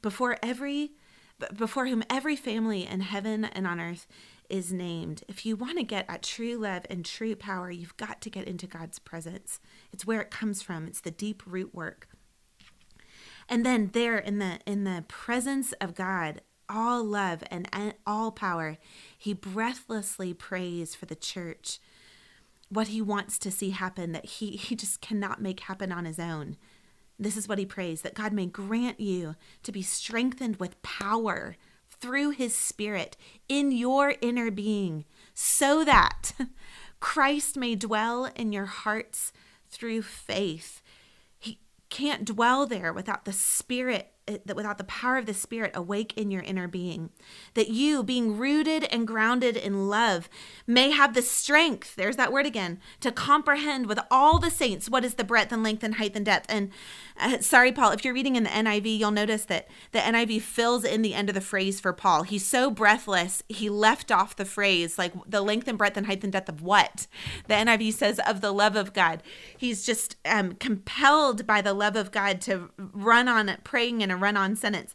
Before 0.00 0.36
every 0.42 0.92
before 1.56 1.86
whom 1.86 2.04
every 2.08 2.36
family 2.36 2.86
in 2.86 3.00
heaven 3.00 3.44
and 3.44 3.66
on 3.66 3.80
earth 3.80 4.06
is 4.52 4.70
named. 4.70 5.24
If 5.26 5.46
you 5.46 5.56
want 5.56 5.78
to 5.78 5.82
get 5.82 6.04
at 6.08 6.22
true 6.22 6.56
love 6.56 6.84
and 6.90 7.04
true 7.04 7.34
power, 7.34 7.70
you've 7.70 7.96
got 7.96 8.20
to 8.20 8.30
get 8.30 8.46
into 8.46 8.66
God's 8.66 8.98
presence. 8.98 9.58
It's 9.92 10.06
where 10.06 10.20
it 10.20 10.30
comes 10.30 10.60
from. 10.60 10.86
It's 10.86 11.00
the 11.00 11.10
deep 11.10 11.42
root 11.46 11.74
work. 11.74 12.06
And 13.48 13.64
then 13.64 13.90
there 13.94 14.18
in 14.18 14.38
the 14.38 14.60
in 14.66 14.84
the 14.84 15.04
presence 15.08 15.72
of 15.80 15.94
God, 15.94 16.42
all 16.68 17.02
love 17.02 17.42
and 17.50 17.66
all 18.06 18.30
power, 18.30 18.76
he 19.16 19.32
breathlessly 19.32 20.34
prays 20.34 20.94
for 20.94 21.06
the 21.06 21.16
church. 21.16 21.80
What 22.68 22.88
he 22.88 23.00
wants 23.00 23.38
to 23.40 23.50
see 23.50 23.70
happen 23.70 24.12
that 24.12 24.26
he 24.26 24.50
he 24.56 24.76
just 24.76 25.00
cannot 25.00 25.40
make 25.40 25.60
happen 25.60 25.90
on 25.90 26.04
his 26.04 26.18
own. 26.18 26.58
This 27.18 27.38
is 27.38 27.48
what 27.48 27.58
he 27.58 27.66
prays 27.66 28.02
that 28.02 28.14
God 28.14 28.34
may 28.34 28.46
grant 28.46 29.00
you 29.00 29.34
to 29.62 29.72
be 29.72 29.82
strengthened 29.82 30.56
with 30.56 30.82
power 30.82 31.56
through 32.02 32.30
his 32.30 32.52
spirit 32.52 33.16
in 33.48 33.70
your 33.70 34.14
inner 34.20 34.50
being 34.50 35.04
so 35.32 35.84
that 35.84 36.32
Christ 37.00 37.56
may 37.56 37.76
dwell 37.76 38.24
in 38.34 38.52
your 38.52 38.66
hearts 38.66 39.32
through 39.70 40.02
faith. 40.02 40.82
He 41.38 41.60
can't 41.90 42.24
dwell 42.24 42.66
there 42.66 42.92
without 42.92 43.24
the 43.24 43.32
spirit 43.32 44.12
that 44.26 44.56
without 44.56 44.78
the 44.78 44.84
power 44.84 45.16
of 45.16 45.26
the 45.26 45.34
Spirit 45.34 45.72
awake 45.74 46.16
in 46.16 46.30
your 46.30 46.42
inner 46.42 46.68
being, 46.68 47.10
that 47.54 47.68
you, 47.68 48.02
being 48.02 48.36
rooted 48.36 48.84
and 48.84 49.06
grounded 49.06 49.56
in 49.56 49.88
love, 49.88 50.28
may 50.66 50.90
have 50.90 51.14
the 51.14 51.22
strength, 51.22 51.96
there's 51.96 52.16
that 52.16 52.32
word 52.32 52.46
again, 52.46 52.78
to 53.00 53.10
comprehend 53.10 53.86
with 53.86 53.98
all 54.10 54.38
the 54.38 54.50
saints 54.50 54.88
what 54.88 55.04
is 55.04 55.14
the 55.14 55.24
breadth 55.24 55.52
and 55.52 55.62
length 55.62 55.82
and 55.82 55.96
height 55.96 56.14
and 56.14 56.24
depth. 56.24 56.46
And 56.48 56.70
uh, 57.18 57.38
sorry, 57.40 57.72
Paul, 57.72 57.90
if 57.90 58.04
you're 58.04 58.14
reading 58.14 58.36
in 58.36 58.44
the 58.44 58.50
NIV, 58.50 58.98
you'll 58.98 59.10
notice 59.10 59.44
that 59.46 59.68
the 59.90 59.98
NIV 59.98 60.42
fills 60.42 60.84
in 60.84 61.02
the 61.02 61.14
end 61.14 61.28
of 61.28 61.34
the 61.34 61.40
phrase 61.40 61.80
for 61.80 61.92
Paul. 61.92 62.22
He's 62.22 62.46
so 62.46 62.70
breathless, 62.70 63.42
he 63.48 63.68
left 63.68 64.12
off 64.12 64.36
the 64.36 64.44
phrase, 64.44 64.98
like 64.98 65.12
the 65.26 65.42
length 65.42 65.66
and 65.66 65.76
breadth 65.76 65.96
and 65.96 66.06
height 66.06 66.22
and 66.22 66.32
depth 66.32 66.48
of 66.48 66.62
what? 66.62 67.06
The 67.48 67.54
NIV 67.54 67.92
says, 67.94 68.20
of 68.26 68.40
the 68.40 68.52
love 68.52 68.76
of 68.76 68.92
God. 68.92 69.22
He's 69.56 69.84
just 69.84 70.16
um, 70.24 70.52
compelled 70.54 71.46
by 71.46 71.60
the 71.60 71.74
love 71.74 71.96
of 71.96 72.12
God 72.12 72.40
to 72.42 72.70
run 72.78 73.28
on 73.28 73.56
praying 73.64 74.02
and 74.02 74.11
a 74.12 74.16
run 74.16 74.36
on 74.36 74.56
sentence. 74.56 74.94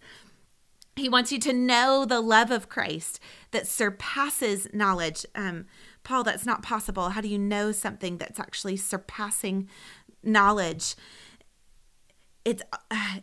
He 0.95 1.09
wants 1.09 1.31
you 1.31 1.39
to 1.39 1.53
know 1.53 2.05
the 2.05 2.21
love 2.21 2.49
of 2.49 2.69
Christ 2.69 3.19
that 3.51 3.67
surpasses 3.67 4.67
knowledge. 4.73 5.25
Um, 5.35 5.65
Paul, 6.03 6.23
that's 6.23 6.45
not 6.45 6.63
possible. 6.63 7.09
How 7.09 7.21
do 7.21 7.27
you 7.27 7.37
know 7.37 7.71
something 7.71 8.17
that's 8.17 8.39
actually 8.39 8.77
surpassing 8.77 9.69
knowledge? 10.23 10.95
It's 12.43 12.63
uh, 12.89 13.19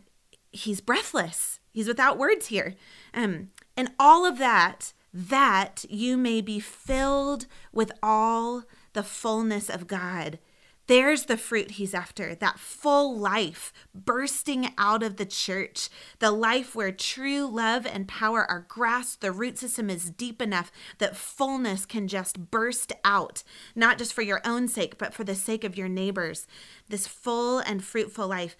he's 0.51 0.81
breathless. 0.81 1.59
He's 1.73 1.87
without 1.87 2.17
words 2.17 2.47
here. 2.47 2.75
Um, 3.13 3.49
and 3.75 3.91
all 3.99 4.25
of 4.25 4.37
that, 4.37 4.93
that 5.13 5.83
you 5.89 6.15
may 6.15 6.39
be 6.39 6.59
filled 6.59 7.45
with 7.73 7.91
all 8.01 8.63
the 8.93 9.03
fullness 9.03 9.69
of 9.69 9.87
God. 9.87 10.39
There's 10.87 11.25
the 11.25 11.37
fruit 11.37 11.71
he's 11.71 11.95
after 11.95 12.35
that 12.35 12.59
full 12.59 13.17
life 13.17 13.73
bursting 13.93 14.71
out 14.77 15.01
of 15.01 15.17
the 15.17 15.25
church, 15.25 15.89
the 16.19 16.31
life 16.31 16.75
where 16.75 16.91
true 16.91 17.47
love 17.47 17.87
and 17.87 18.07
power 18.07 18.49
are 18.49 18.65
grasped. 18.67 19.21
The 19.21 19.31
root 19.31 19.57
system 19.57 19.89
is 19.89 20.11
deep 20.11 20.41
enough 20.41 20.71
that 20.99 21.17
fullness 21.17 21.87
can 21.87 22.07
just 22.07 22.51
burst 22.51 22.93
out, 23.03 23.41
not 23.75 23.97
just 23.97 24.13
for 24.13 24.21
your 24.21 24.41
own 24.45 24.67
sake, 24.67 24.99
but 24.99 25.13
for 25.13 25.23
the 25.23 25.35
sake 25.35 25.63
of 25.63 25.75
your 25.75 25.89
neighbors. 25.89 26.45
This 26.87 27.07
full 27.07 27.59
and 27.59 27.83
fruitful 27.83 28.27
life. 28.27 28.55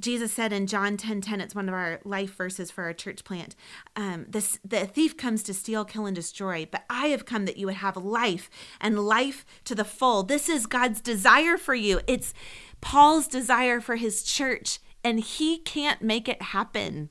Jesus 0.00 0.32
said 0.32 0.52
in 0.52 0.66
John 0.66 0.96
10 0.96 1.22
10, 1.22 1.40
it's 1.40 1.54
one 1.54 1.68
of 1.68 1.74
our 1.74 2.00
life 2.04 2.36
verses 2.36 2.70
for 2.70 2.84
our 2.84 2.92
church 2.92 3.24
plant. 3.24 3.56
Um, 3.94 4.26
this, 4.28 4.58
the 4.62 4.86
thief 4.86 5.16
comes 5.16 5.42
to 5.44 5.54
steal, 5.54 5.84
kill, 5.84 6.06
and 6.06 6.14
destroy, 6.14 6.68
but 6.70 6.84
I 6.90 7.06
have 7.08 7.24
come 7.24 7.46
that 7.46 7.56
you 7.56 7.66
would 7.66 7.76
have 7.76 7.96
life 7.96 8.50
and 8.80 8.98
life 8.98 9.46
to 9.64 9.74
the 9.74 9.84
full. 9.84 10.22
This 10.22 10.48
is 10.48 10.66
God's 10.66 11.00
desire 11.00 11.56
for 11.56 11.74
you. 11.74 12.00
It's 12.06 12.34
Paul's 12.82 13.26
desire 13.26 13.80
for 13.80 13.96
his 13.96 14.22
church, 14.22 14.80
and 15.02 15.20
he 15.20 15.58
can't 15.58 16.02
make 16.02 16.28
it 16.28 16.42
happen. 16.42 17.08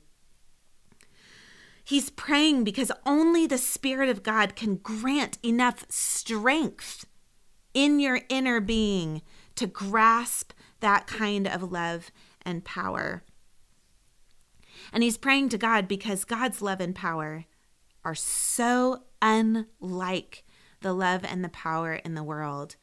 He's 1.82 2.10
praying 2.10 2.64
because 2.64 2.90
only 3.04 3.46
the 3.46 3.58
Spirit 3.58 4.08
of 4.08 4.22
God 4.22 4.56
can 4.56 4.76
grant 4.76 5.38
enough 5.42 5.84
strength 5.88 7.04
in 7.74 8.00
your 8.00 8.20
inner 8.28 8.60
being 8.60 9.22
to 9.56 9.66
grasp 9.66 10.52
that 10.80 11.06
kind 11.06 11.46
of 11.46 11.70
love 11.70 12.10
and 12.46 12.64
power. 12.64 13.24
And 14.92 15.02
he's 15.02 15.18
praying 15.18 15.50
to 15.50 15.58
God 15.58 15.88
because 15.88 16.24
God's 16.24 16.62
love 16.62 16.80
and 16.80 16.94
power 16.94 17.44
are 18.04 18.14
so 18.14 19.02
unlike 19.20 20.44
the 20.80 20.92
love 20.92 21.24
and 21.24 21.44
the 21.44 21.48
power 21.48 21.94
in 21.94 22.14
the 22.14 22.22
world. 22.22 22.76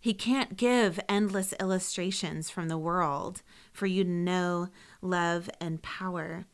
He 0.00 0.12
can't 0.12 0.56
give 0.56 1.00
endless 1.08 1.54
illustrations 1.58 2.50
from 2.50 2.68
the 2.68 2.76
world 2.76 3.42
for 3.72 3.86
you 3.86 4.04
to 4.04 4.10
know 4.10 4.68
love 5.00 5.48
and 5.60 5.80
power. 5.80 6.44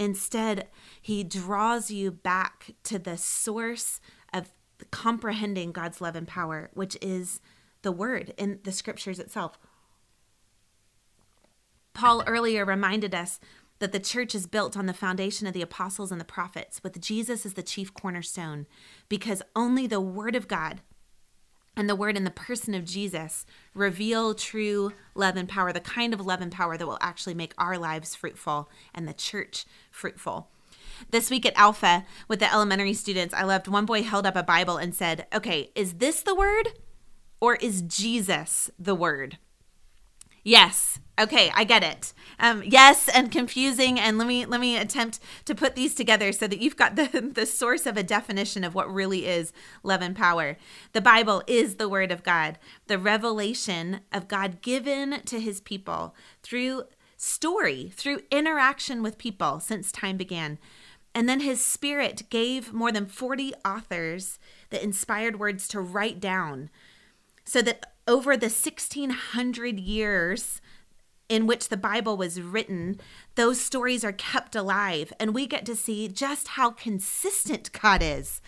Instead, 0.00 0.66
he 1.00 1.22
draws 1.22 1.90
you 1.90 2.10
back 2.10 2.74
to 2.84 2.98
the 2.98 3.16
source 3.16 4.00
of 4.32 4.52
comprehending 4.90 5.72
God's 5.72 6.00
love 6.00 6.16
and 6.16 6.26
power, 6.26 6.70
which 6.74 6.96
is 7.00 7.40
the 7.82 7.92
word 7.92 8.32
in 8.36 8.60
the 8.64 8.72
scriptures 8.72 9.18
itself. 9.18 9.58
Paul 11.94 12.22
earlier 12.26 12.64
reminded 12.64 13.14
us 13.14 13.40
that 13.78 13.92
the 13.92 14.00
church 14.00 14.34
is 14.34 14.46
built 14.46 14.76
on 14.76 14.86
the 14.86 14.92
foundation 14.92 15.46
of 15.46 15.54
the 15.54 15.62
apostles 15.62 16.10
and 16.10 16.20
the 16.20 16.24
prophets, 16.24 16.82
with 16.82 17.00
Jesus 17.00 17.46
as 17.46 17.54
the 17.54 17.62
chief 17.62 17.94
cornerstone, 17.94 18.66
because 19.08 19.42
only 19.54 19.86
the 19.86 20.00
Word 20.00 20.34
of 20.34 20.48
God 20.48 20.80
and 21.76 21.88
the 21.88 21.96
Word 21.96 22.16
in 22.16 22.24
the 22.24 22.30
person 22.30 22.74
of 22.74 22.84
Jesus 22.84 23.46
reveal 23.74 24.34
true 24.34 24.92
love 25.14 25.36
and 25.36 25.48
power, 25.48 25.72
the 25.72 25.80
kind 25.80 26.12
of 26.12 26.20
love 26.20 26.40
and 26.40 26.50
power 26.50 26.76
that 26.76 26.86
will 26.86 26.98
actually 27.00 27.34
make 27.34 27.54
our 27.56 27.78
lives 27.78 28.14
fruitful 28.14 28.68
and 28.94 29.06
the 29.06 29.14
church 29.14 29.64
fruitful. 29.90 30.50
This 31.10 31.30
week 31.30 31.46
at 31.46 31.56
Alpha 31.56 32.04
with 32.26 32.40
the 32.40 32.52
elementary 32.52 32.94
students, 32.94 33.32
I 33.32 33.44
loved 33.44 33.68
one 33.68 33.86
boy 33.86 34.02
held 34.02 34.26
up 34.26 34.34
a 34.34 34.42
Bible 34.42 34.76
and 34.76 34.92
said, 34.92 35.26
Okay, 35.32 35.70
is 35.76 35.94
this 35.94 36.22
the 36.22 36.34
Word 36.34 36.70
or 37.40 37.54
is 37.56 37.82
Jesus 37.82 38.70
the 38.76 38.96
Word? 38.96 39.38
Yes. 40.48 40.98
Okay, 41.20 41.52
I 41.54 41.64
get 41.64 41.82
it. 41.82 42.14
Um, 42.40 42.62
yes, 42.64 43.10
and 43.10 43.30
confusing. 43.30 44.00
And 44.00 44.16
let 44.16 44.26
me 44.26 44.46
let 44.46 44.62
me 44.62 44.78
attempt 44.78 45.20
to 45.44 45.54
put 45.54 45.76
these 45.76 45.94
together 45.94 46.32
so 46.32 46.46
that 46.46 46.62
you've 46.62 46.76
got 46.76 46.96
the 46.96 47.30
the 47.34 47.44
source 47.44 47.84
of 47.84 47.98
a 47.98 48.02
definition 48.02 48.64
of 48.64 48.74
what 48.74 48.90
really 48.90 49.26
is 49.26 49.52
love 49.82 50.00
and 50.00 50.16
power. 50.16 50.56
The 50.94 51.02
Bible 51.02 51.42
is 51.46 51.74
the 51.74 51.88
Word 51.88 52.10
of 52.10 52.22
God, 52.22 52.58
the 52.86 52.98
revelation 52.98 54.00
of 54.10 54.26
God 54.26 54.62
given 54.62 55.20
to 55.26 55.38
His 55.38 55.60
people 55.60 56.14
through 56.42 56.84
story, 57.18 57.92
through 57.94 58.20
interaction 58.30 59.02
with 59.02 59.18
people 59.18 59.60
since 59.60 59.92
time 59.92 60.16
began. 60.16 60.58
And 61.14 61.28
then 61.28 61.40
His 61.40 61.62
Spirit 61.62 62.22
gave 62.30 62.72
more 62.72 62.90
than 62.90 63.04
forty 63.04 63.52
authors 63.66 64.38
the 64.70 64.82
inspired 64.82 65.38
words 65.38 65.68
to 65.68 65.80
write 65.82 66.20
down, 66.20 66.70
so 67.44 67.60
that 67.60 67.92
over 68.08 68.36
the 68.36 68.46
1600 68.46 69.78
years 69.78 70.60
in 71.28 71.46
which 71.46 71.68
the 71.68 71.76
Bible 71.76 72.16
was 72.16 72.40
written, 72.40 72.98
those 73.34 73.60
stories 73.60 74.02
are 74.02 74.12
kept 74.12 74.56
alive, 74.56 75.12
and 75.20 75.34
we 75.34 75.46
get 75.46 75.66
to 75.66 75.76
see 75.76 76.08
just 76.08 76.48
how 76.48 76.70
consistent 76.70 77.70
God 77.70 78.02
is 78.02 78.40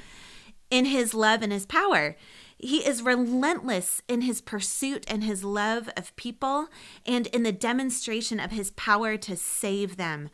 in 0.71 0.87
his 0.87 1.13
love 1.13 1.43
and 1.43 1.53
his 1.53 1.67
power. 1.67 2.17
He 2.57 2.79
is 2.79 3.03
relentless 3.03 4.01
in 4.09 4.23
his 4.23 4.41
pursuit 4.41 5.05
and 5.09 5.25
his 5.25 5.45
love 5.45 5.91
of 5.97 6.17
people 6.17 6.69
and 7.05 7.27
in 7.29 7.43
the 7.43 7.53
demonstration 7.53 8.41
of 8.41 8.51
his 8.51 8.71
power 8.73 9.19
to 9.19 9.37
save 9.37 9.97
them. 9.97 10.31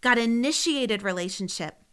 God 0.00 0.18
initiated 0.18 1.02
relationship. 1.02 1.83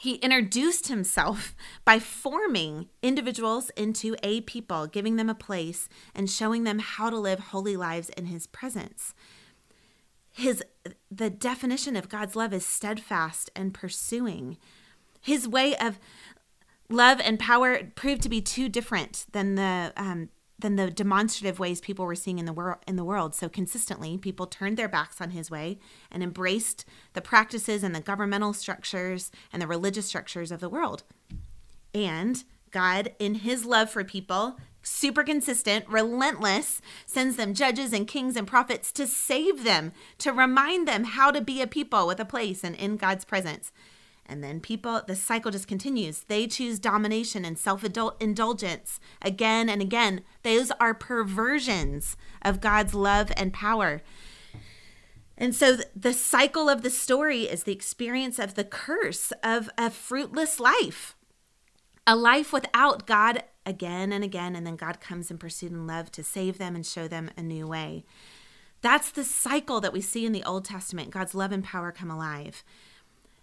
He 0.00 0.14
introduced 0.14 0.86
himself 0.86 1.56
by 1.84 1.98
forming 1.98 2.88
individuals 3.02 3.70
into 3.70 4.14
a 4.22 4.42
people, 4.42 4.86
giving 4.86 5.16
them 5.16 5.28
a 5.28 5.34
place 5.34 5.88
and 6.14 6.30
showing 6.30 6.62
them 6.62 6.78
how 6.78 7.10
to 7.10 7.18
live 7.18 7.40
holy 7.40 7.76
lives 7.76 8.08
in 8.10 8.26
his 8.26 8.46
presence. 8.46 9.12
His 10.30 10.62
the 11.10 11.30
definition 11.30 11.96
of 11.96 12.08
God's 12.08 12.36
love 12.36 12.52
is 12.52 12.64
steadfast 12.64 13.50
and 13.56 13.74
pursuing. 13.74 14.56
His 15.20 15.48
way 15.48 15.74
of 15.76 15.98
love 16.88 17.20
and 17.20 17.40
power 17.40 17.82
proved 17.96 18.22
to 18.22 18.28
be 18.28 18.40
too 18.40 18.68
different 18.68 19.26
than 19.32 19.56
the 19.56 19.92
um, 19.96 20.28
than 20.58 20.76
the 20.76 20.90
demonstrative 20.90 21.58
ways 21.58 21.80
people 21.80 22.04
were 22.04 22.14
seeing 22.14 22.38
in 22.38 22.44
the 22.44 22.52
world 22.52 22.78
in 22.86 22.96
the 22.96 23.04
world. 23.04 23.34
So 23.34 23.48
consistently, 23.48 24.18
people 24.18 24.46
turned 24.46 24.76
their 24.76 24.88
backs 24.88 25.20
on 25.20 25.30
his 25.30 25.50
way 25.50 25.78
and 26.10 26.22
embraced 26.22 26.84
the 27.12 27.20
practices 27.20 27.82
and 27.82 27.94
the 27.94 28.00
governmental 28.00 28.52
structures 28.52 29.30
and 29.52 29.62
the 29.62 29.66
religious 29.66 30.06
structures 30.06 30.50
of 30.50 30.60
the 30.60 30.68
world. 30.68 31.04
And 31.94 32.42
God, 32.70 33.14
in 33.18 33.36
his 33.36 33.64
love 33.64 33.90
for 33.90 34.04
people, 34.04 34.58
super 34.82 35.22
consistent, 35.22 35.88
relentless, 35.88 36.80
sends 37.06 37.36
them 37.36 37.54
judges 37.54 37.92
and 37.92 38.06
kings 38.06 38.36
and 38.36 38.46
prophets 38.46 38.92
to 38.92 39.06
save 39.06 39.64
them, 39.64 39.92
to 40.18 40.32
remind 40.32 40.86
them 40.86 41.04
how 41.04 41.30
to 41.30 41.40
be 41.40 41.62
a 41.62 41.66
people 41.66 42.06
with 42.06 42.20
a 42.20 42.24
place 42.24 42.64
and 42.64 42.74
in 42.76 42.96
God's 42.96 43.24
presence. 43.24 43.72
And 44.28 44.44
then 44.44 44.60
people, 44.60 45.02
the 45.06 45.16
cycle 45.16 45.50
just 45.50 45.66
continues. 45.66 46.20
They 46.20 46.46
choose 46.46 46.78
domination 46.78 47.44
and 47.44 47.58
self 47.58 47.82
indulgence 48.20 49.00
again 49.22 49.68
and 49.68 49.80
again. 49.80 50.22
Those 50.42 50.70
are 50.72 50.94
perversions 50.94 52.16
of 52.42 52.60
God's 52.60 52.94
love 52.94 53.32
and 53.36 53.52
power. 53.52 54.02
And 55.38 55.54
so 55.54 55.78
the 55.94 56.12
cycle 56.12 56.68
of 56.68 56.82
the 56.82 56.90
story 56.90 57.42
is 57.42 57.62
the 57.62 57.72
experience 57.72 58.38
of 58.38 58.54
the 58.54 58.64
curse 58.64 59.32
of 59.42 59.70
a 59.78 59.88
fruitless 59.88 60.58
life, 60.58 61.16
a 62.06 62.16
life 62.16 62.52
without 62.52 63.06
God 63.06 63.44
again 63.64 64.12
and 64.12 64.24
again. 64.24 64.56
And 64.56 64.66
then 64.66 64.76
God 64.76 65.00
comes 65.00 65.30
in 65.30 65.38
pursuit 65.38 65.70
and 65.70 65.86
love 65.86 66.10
to 66.12 66.24
save 66.24 66.58
them 66.58 66.74
and 66.74 66.84
show 66.84 67.06
them 67.06 67.30
a 67.36 67.42
new 67.42 67.68
way. 67.68 68.04
That's 68.80 69.10
the 69.10 69.24
cycle 69.24 69.80
that 69.80 69.92
we 69.92 70.00
see 70.00 70.26
in 70.26 70.32
the 70.32 70.44
Old 70.44 70.64
Testament. 70.64 71.10
God's 71.10 71.34
love 71.34 71.52
and 71.52 71.64
power 71.64 71.92
come 71.92 72.10
alive. 72.10 72.64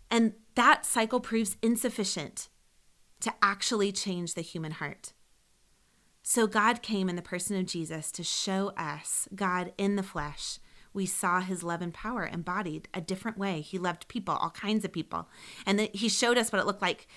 And 0.09 0.33
that 0.55 0.85
cycle 0.85 1.19
proves 1.19 1.57
insufficient 1.61 2.49
to 3.21 3.33
actually 3.41 3.91
change 3.91 4.33
the 4.33 4.41
human 4.41 4.73
heart. 4.73 5.13
So 6.21 6.47
God 6.47 6.81
came 6.81 7.07
in 7.09 7.15
the 7.15 7.21
person 7.21 7.57
of 7.57 7.65
Jesus 7.65 8.11
to 8.13 8.23
show 8.23 8.69
us 8.77 9.27
God 9.35 9.73
in 9.77 9.95
the 9.95 10.03
flesh. 10.03 10.59
We 10.93 11.05
saw 11.05 11.41
his 11.41 11.61
love 11.61 11.81
and 11.81 11.93
power 11.93 12.25
embodied 12.25 12.87
a 12.93 13.01
different 13.01 13.37
way. 13.37 13.61
He 13.61 13.77
loved 13.77 14.07
people, 14.07 14.33
all 14.33 14.49
kinds 14.49 14.85
of 14.85 14.93
people. 14.93 15.27
And 15.65 15.77
that 15.77 15.95
he 15.95 16.07
showed 16.07 16.37
us 16.37 16.51
what 16.51 16.61
it 16.61 16.65
looked 16.65 16.81
like 16.81 17.07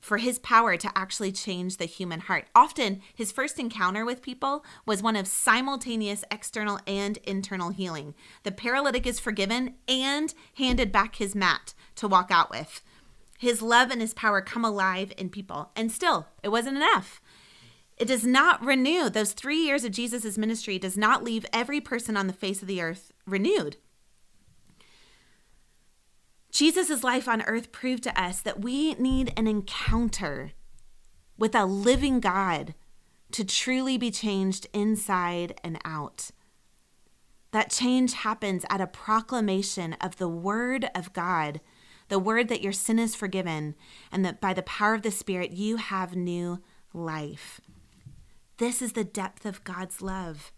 for 0.00 0.18
his 0.18 0.38
power 0.38 0.76
to 0.76 0.90
actually 0.96 1.32
change 1.32 1.76
the 1.76 1.84
human 1.84 2.20
heart. 2.20 2.46
Often, 2.54 3.02
his 3.14 3.32
first 3.32 3.58
encounter 3.58 4.04
with 4.04 4.22
people 4.22 4.64
was 4.86 5.02
one 5.02 5.16
of 5.16 5.26
simultaneous 5.26 6.24
external 6.30 6.78
and 6.86 7.18
internal 7.18 7.70
healing. 7.70 8.14
The 8.42 8.52
paralytic 8.52 9.06
is 9.06 9.18
forgiven 9.18 9.74
and 9.86 10.32
handed 10.56 10.92
back 10.92 11.16
his 11.16 11.34
mat 11.34 11.74
to 11.96 12.08
walk 12.08 12.30
out 12.30 12.50
with. 12.50 12.82
His 13.38 13.62
love 13.62 13.90
and 13.90 14.00
his 14.00 14.14
power 14.14 14.40
come 14.40 14.64
alive 14.64 15.12
in 15.16 15.30
people. 15.30 15.70
And 15.76 15.92
still, 15.92 16.26
it 16.42 16.48
wasn't 16.48 16.76
enough. 16.76 17.20
It 17.96 18.06
does 18.06 18.24
not 18.24 18.64
renew. 18.64 19.08
Those 19.08 19.32
three 19.32 19.58
years 19.58 19.84
of 19.84 19.92
Jesus' 19.92 20.38
ministry 20.38 20.78
does 20.78 20.96
not 20.96 21.24
leave 21.24 21.46
every 21.52 21.80
person 21.80 22.16
on 22.16 22.28
the 22.28 22.32
face 22.32 22.62
of 22.62 22.68
the 22.68 22.80
earth 22.80 23.12
renewed. 23.26 23.76
Jesus' 26.50 27.04
life 27.04 27.28
on 27.28 27.42
earth 27.42 27.72
proved 27.72 28.02
to 28.04 28.20
us 28.20 28.40
that 28.40 28.60
we 28.60 28.94
need 28.94 29.32
an 29.36 29.46
encounter 29.46 30.52
with 31.36 31.54
a 31.54 31.64
living 31.64 32.20
God 32.20 32.74
to 33.32 33.44
truly 33.44 33.98
be 33.98 34.10
changed 34.10 34.66
inside 34.72 35.60
and 35.62 35.78
out. 35.84 36.30
That 37.52 37.70
change 37.70 38.14
happens 38.14 38.64
at 38.70 38.80
a 38.80 38.86
proclamation 38.86 39.94
of 40.00 40.16
the 40.16 40.28
Word 40.28 40.90
of 40.94 41.12
God 41.12 41.60
the 42.08 42.18
word 42.18 42.48
that 42.48 42.62
your 42.62 42.72
sin 42.72 42.98
is 42.98 43.14
forgiven, 43.14 43.74
and 44.10 44.24
that 44.24 44.40
by 44.40 44.52
the 44.52 44.62
power 44.62 44.94
of 44.94 45.02
the 45.02 45.10
Spirit, 45.10 45.52
you 45.52 45.76
have 45.76 46.16
new 46.16 46.60
life. 46.92 47.60
This 48.56 48.82
is 48.82 48.94
the 48.94 49.04
depth 49.04 49.46
of 49.46 49.64
God's 49.64 50.02
love. 50.02 50.52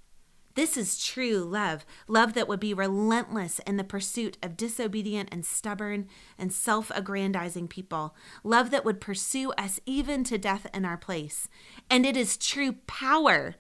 This 0.54 0.76
is 0.76 1.02
true 1.02 1.38
love, 1.38 1.86
love 2.08 2.34
that 2.34 2.48
would 2.48 2.60
be 2.60 2.74
relentless 2.74 3.60
in 3.60 3.76
the 3.76 3.84
pursuit 3.84 4.36
of 4.42 4.56
disobedient 4.56 5.28
and 5.30 5.46
stubborn 5.46 6.08
and 6.36 6.52
self 6.52 6.90
aggrandizing 6.94 7.68
people, 7.68 8.16
love 8.42 8.70
that 8.70 8.84
would 8.84 9.00
pursue 9.00 9.52
us 9.52 9.78
even 9.86 10.24
to 10.24 10.38
death 10.38 10.66
in 10.74 10.84
our 10.84 10.96
place. 10.96 11.48
And 11.88 12.04
it 12.04 12.16
is 12.16 12.36
true 12.36 12.72
power 12.86 13.56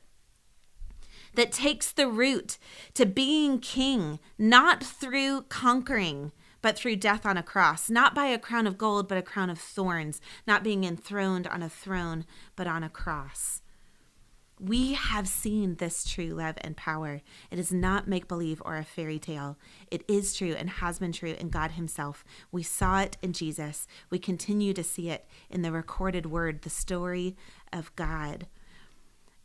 that 1.34 1.52
takes 1.52 1.92
the 1.92 2.08
root 2.08 2.58
to 2.94 3.06
being 3.06 3.60
king, 3.60 4.18
not 4.36 4.82
through 4.82 5.42
conquering, 5.42 6.32
but 6.60 6.76
through 6.76 6.96
death 6.96 7.24
on 7.24 7.36
a 7.36 7.42
cross, 7.42 7.88
not 7.88 8.14
by 8.14 8.26
a 8.26 8.38
crown 8.38 8.66
of 8.66 8.76
gold, 8.76 9.08
but 9.08 9.16
a 9.16 9.22
crown 9.22 9.48
of 9.48 9.58
thorns, 9.58 10.20
not 10.46 10.64
being 10.64 10.84
enthroned 10.84 11.46
on 11.46 11.62
a 11.62 11.68
throne, 11.68 12.24
but 12.56 12.66
on 12.66 12.82
a 12.82 12.88
cross. 12.88 13.62
We 14.62 14.92
have 14.92 15.26
seen 15.26 15.76
this 15.76 16.04
true 16.04 16.28
love 16.28 16.56
and 16.60 16.76
power. 16.76 17.22
It 17.50 17.58
is 17.58 17.72
not 17.72 18.06
make 18.06 18.28
believe 18.28 18.60
or 18.64 18.76
a 18.76 18.84
fairy 18.84 19.18
tale. 19.18 19.56
It 19.90 20.04
is 20.06 20.36
true 20.36 20.52
and 20.52 20.68
has 20.68 20.98
been 20.98 21.12
true 21.12 21.34
in 21.38 21.48
God 21.48 21.72
Himself. 21.72 22.24
We 22.52 22.62
saw 22.62 23.00
it 23.00 23.16
in 23.22 23.32
Jesus. 23.32 23.86
We 24.10 24.18
continue 24.18 24.74
to 24.74 24.84
see 24.84 25.08
it 25.08 25.26
in 25.48 25.62
the 25.62 25.72
recorded 25.72 26.26
word, 26.26 26.60
the 26.60 26.68
story 26.68 27.36
of 27.72 27.94
God. 27.96 28.48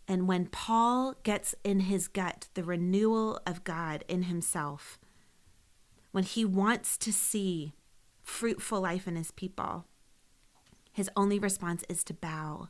And 0.07 0.27
when 0.27 0.47
Paul 0.47 1.15
gets 1.23 1.55
in 1.63 1.81
his 1.81 2.07
gut 2.07 2.49
the 2.53 2.63
renewal 2.63 3.39
of 3.45 3.63
God 3.63 4.03
in 4.07 4.23
himself, 4.23 4.99
when 6.11 6.23
he 6.23 6.45
wants 6.45 6.97
to 6.99 7.11
see 7.11 7.73
fruitful 8.21 8.81
life 8.81 9.07
in 9.07 9.15
his 9.15 9.31
people, 9.31 9.85
his 10.91 11.09
only 11.15 11.39
response 11.39 11.83
is 11.89 12.03
to 12.05 12.13
bow. 12.13 12.69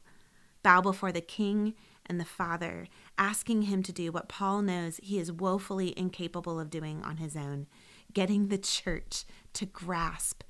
Bow 0.64 0.82
before 0.82 1.12
the 1.12 1.22
king 1.22 1.76
and 2.06 2.20
the 2.20 2.26
father, 2.26 2.88
asking 3.18 3.64
him 3.64 3.84
to 3.84 3.92
do 3.92 4.12
what 4.12 4.30
Paul 4.30 4.62
knows 4.62 5.00
he 5.02 5.20
is 5.20 5.32
woefully 5.32 5.94
incapable 5.98 6.60
of 6.60 6.70
doing 6.70 7.04
on 7.04 7.18
his 7.18 7.36
own, 7.36 7.68
getting 8.14 8.48
the 8.48 8.58
church 8.58 9.26
to 9.54 9.66
grasp 9.66 10.44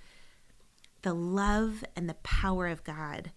the 1.02 1.14
love 1.14 1.84
and 1.96 2.10
the 2.10 2.16
power 2.16 2.68
of 2.68 2.84
God. 2.84 3.32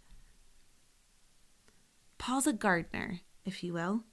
Paul's 2.17 2.47
a 2.47 2.53
gardener, 2.53 3.21
if 3.45 3.63
you 3.63 3.73
will, 3.73 4.05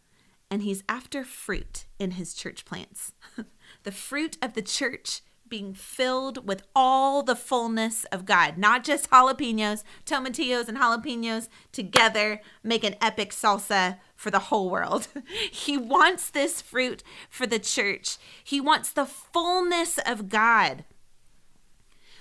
and 0.51 0.61
he's 0.61 0.83
after 0.87 1.23
fruit 1.23 1.85
in 1.97 2.11
his 2.11 2.33
church 2.33 2.65
plants. 2.65 3.13
the 3.83 3.91
fruit 3.91 4.37
of 4.41 4.53
the 4.53 4.61
church 4.61 5.21
being 5.49 5.73
filled 5.73 6.47
with 6.47 6.63
all 6.75 7.23
the 7.23 7.36
fullness 7.36 8.05
of 8.05 8.25
God, 8.25 8.58
not 8.58 8.84
just 8.84 9.10
jalapenos, 9.10 9.84
tomatillos, 10.05 10.67
and 10.67 10.77
jalapenos 10.77 11.49
together 11.71 12.41
make 12.63 12.84
an 12.84 12.95
epic 13.01 13.31
salsa 13.31 13.97
for 14.15 14.31
the 14.31 14.39
whole 14.39 14.69
world. 14.69 15.08
he 15.51 15.77
wants 15.77 16.29
this 16.29 16.62
fruit 16.62 17.03
for 17.29 17.45
the 17.45 17.60
church. 17.60 18.17
He 18.43 18.60
wants 18.60 18.91
the 18.91 19.05
fullness 19.05 19.99
of 20.05 20.29
God, 20.29 20.86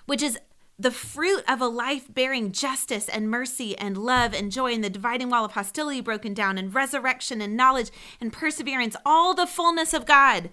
which 0.07 0.23
is 0.23 0.39
the 0.79 0.91
fruit 0.91 1.45
of 1.49 1.61
a 1.61 1.67
life 1.67 2.13
bearing 2.13 2.51
justice 2.51 3.09
and 3.09 3.31
mercy 3.31 3.79
and 3.79 3.97
love 3.97 4.35
and 4.35 4.51
joy, 4.51 4.73
and 4.73 4.83
the 4.83 4.91
dividing 4.91 5.31
wall 5.31 5.45
of 5.45 5.53
hostility 5.53 6.01
broken 6.01 6.35
down, 6.35 6.59
and 6.59 6.75
resurrection 6.75 7.41
and 7.41 7.57
knowledge 7.57 7.91
and 8.21 8.33
perseverance, 8.33 8.97
all 9.07 9.35
the 9.35 9.47
fullness 9.47 9.95
of 9.95 10.05
God. 10.05 10.51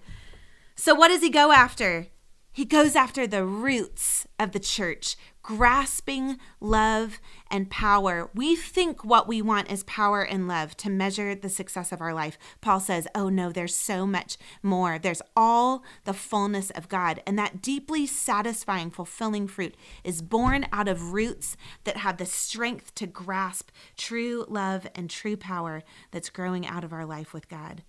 So, 0.76 0.94
what 0.94 1.08
does 1.08 1.22
he 1.22 1.30
go 1.30 1.52
after? 1.52 2.06
He 2.54 2.66
goes 2.66 2.94
after 2.94 3.26
the 3.26 3.46
roots 3.46 4.26
of 4.38 4.52
the 4.52 4.60
church, 4.60 5.16
grasping 5.42 6.36
love 6.60 7.18
and 7.50 7.70
power. 7.70 8.28
We 8.34 8.56
think 8.56 9.06
what 9.06 9.26
we 9.26 9.40
want 9.40 9.72
is 9.72 9.84
power 9.84 10.20
and 10.20 10.46
love 10.46 10.76
to 10.76 10.90
measure 10.90 11.34
the 11.34 11.48
success 11.48 11.92
of 11.92 12.02
our 12.02 12.12
life. 12.12 12.36
Paul 12.60 12.78
says, 12.78 13.08
Oh 13.14 13.30
no, 13.30 13.52
there's 13.52 13.74
so 13.74 14.06
much 14.06 14.36
more. 14.62 14.98
There's 14.98 15.22
all 15.34 15.82
the 16.04 16.12
fullness 16.12 16.68
of 16.70 16.90
God. 16.90 17.22
And 17.26 17.38
that 17.38 17.62
deeply 17.62 18.06
satisfying, 18.06 18.90
fulfilling 18.90 19.48
fruit 19.48 19.74
is 20.04 20.20
born 20.20 20.66
out 20.72 20.88
of 20.88 21.14
roots 21.14 21.56
that 21.84 21.96
have 21.96 22.18
the 22.18 22.26
strength 22.26 22.94
to 22.96 23.06
grasp 23.06 23.70
true 23.96 24.44
love 24.46 24.86
and 24.94 25.08
true 25.08 25.38
power 25.38 25.82
that's 26.10 26.28
growing 26.28 26.66
out 26.66 26.84
of 26.84 26.92
our 26.92 27.06
life 27.06 27.32
with 27.32 27.48
God. 27.48 27.82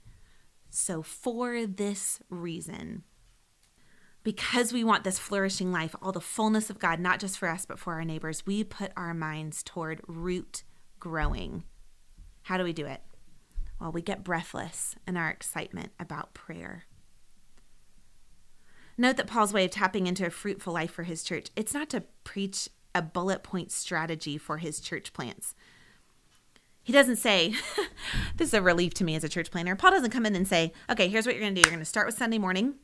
So, 0.70 1.04
for 1.04 1.68
this 1.68 2.20
reason, 2.30 3.04
because 4.24 4.72
we 4.72 4.84
want 4.84 5.04
this 5.04 5.20
flourishing 5.20 5.72
life, 5.72 5.96
all 6.02 6.12
the 6.12 6.22
fullness 6.22 6.70
of 6.70 6.80
God, 6.80 7.00
not 7.00 7.20
just 7.20 7.38
for 7.38 7.50
us, 7.50 7.66
but 7.66 7.80
for 7.80 7.94
our 7.94 8.06
neighbors, 8.06 8.46
we 8.46 8.64
put 8.64 8.92
our 8.96 9.14
minds 9.14 9.64
toward 9.64 10.02
root 10.08 10.64
growing. 11.00 11.64
How 12.44 12.58
do 12.58 12.64
we 12.64 12.74
do 12.74 12.86
it? 12.86 13.02
Well, 13.80 13.92
we 13.92 14.02
get 14.02 14.24
breathless 14.24 14.96
in 15.06 15.18
our 15.18 15.30
excitement 15.30 15.92
about 16.00 16.34
prayer. 16.34 16.86
Note 18.98 19.18
that 19.18 19.28
Paul's 19.28 19.52
way 19.52 19.66
of 19.66 19.72
tapping 19.72 20.08
into 20.08 20.26
a 20.26 20.30
fruitful 20.30 20.74
life 20.74 20.92
for 20.92 21.04
his 21.04 21.24
church, 21.24 21.50
it's 21.56 21.74
not 21.74 21.90
to 21.90 22.04
preach 22.24 22.70
a 22.96 23.02
bullet 23.02 23.44
point 23.44 23.72
strategy 23.72 24.38
for 24.38 24.58
his 24.58 24.80
church 24.80 25.14
plants. 25.14 25.56
He 26.84 26.94
doesn't 26.94 27.16
say, 27.16 27.56
this 28.38 28.50
is 28.50 28.54
a 28.54 28.62
relief 28.62 28.94
to 28.96 29.04
me 29.04 29.16
as 29.16 29.24
a 29.24 29.30
church 29.30 29.52
planner. 29.52 29.76
Paul 29.76 29.92
doesn't 29.92 30.12
come 30.12 30.26
in 30.26 30.36
and 30.36 30.48
say, 30.48 30.74
okay, 30.90 31.08
here's 31.08 31.26
what 31.26 31.34
you're 31.36 31.44
going 31.44 31.56
to 31.56 31.62
do. 31.62 31.68
You're 31.68 31.76
going 31.76 31.84
to 31.84 31.86
start 31.86 32.06
with 32.06 32.18
Sunday 32.18 32.38
morning, 32.38 32.76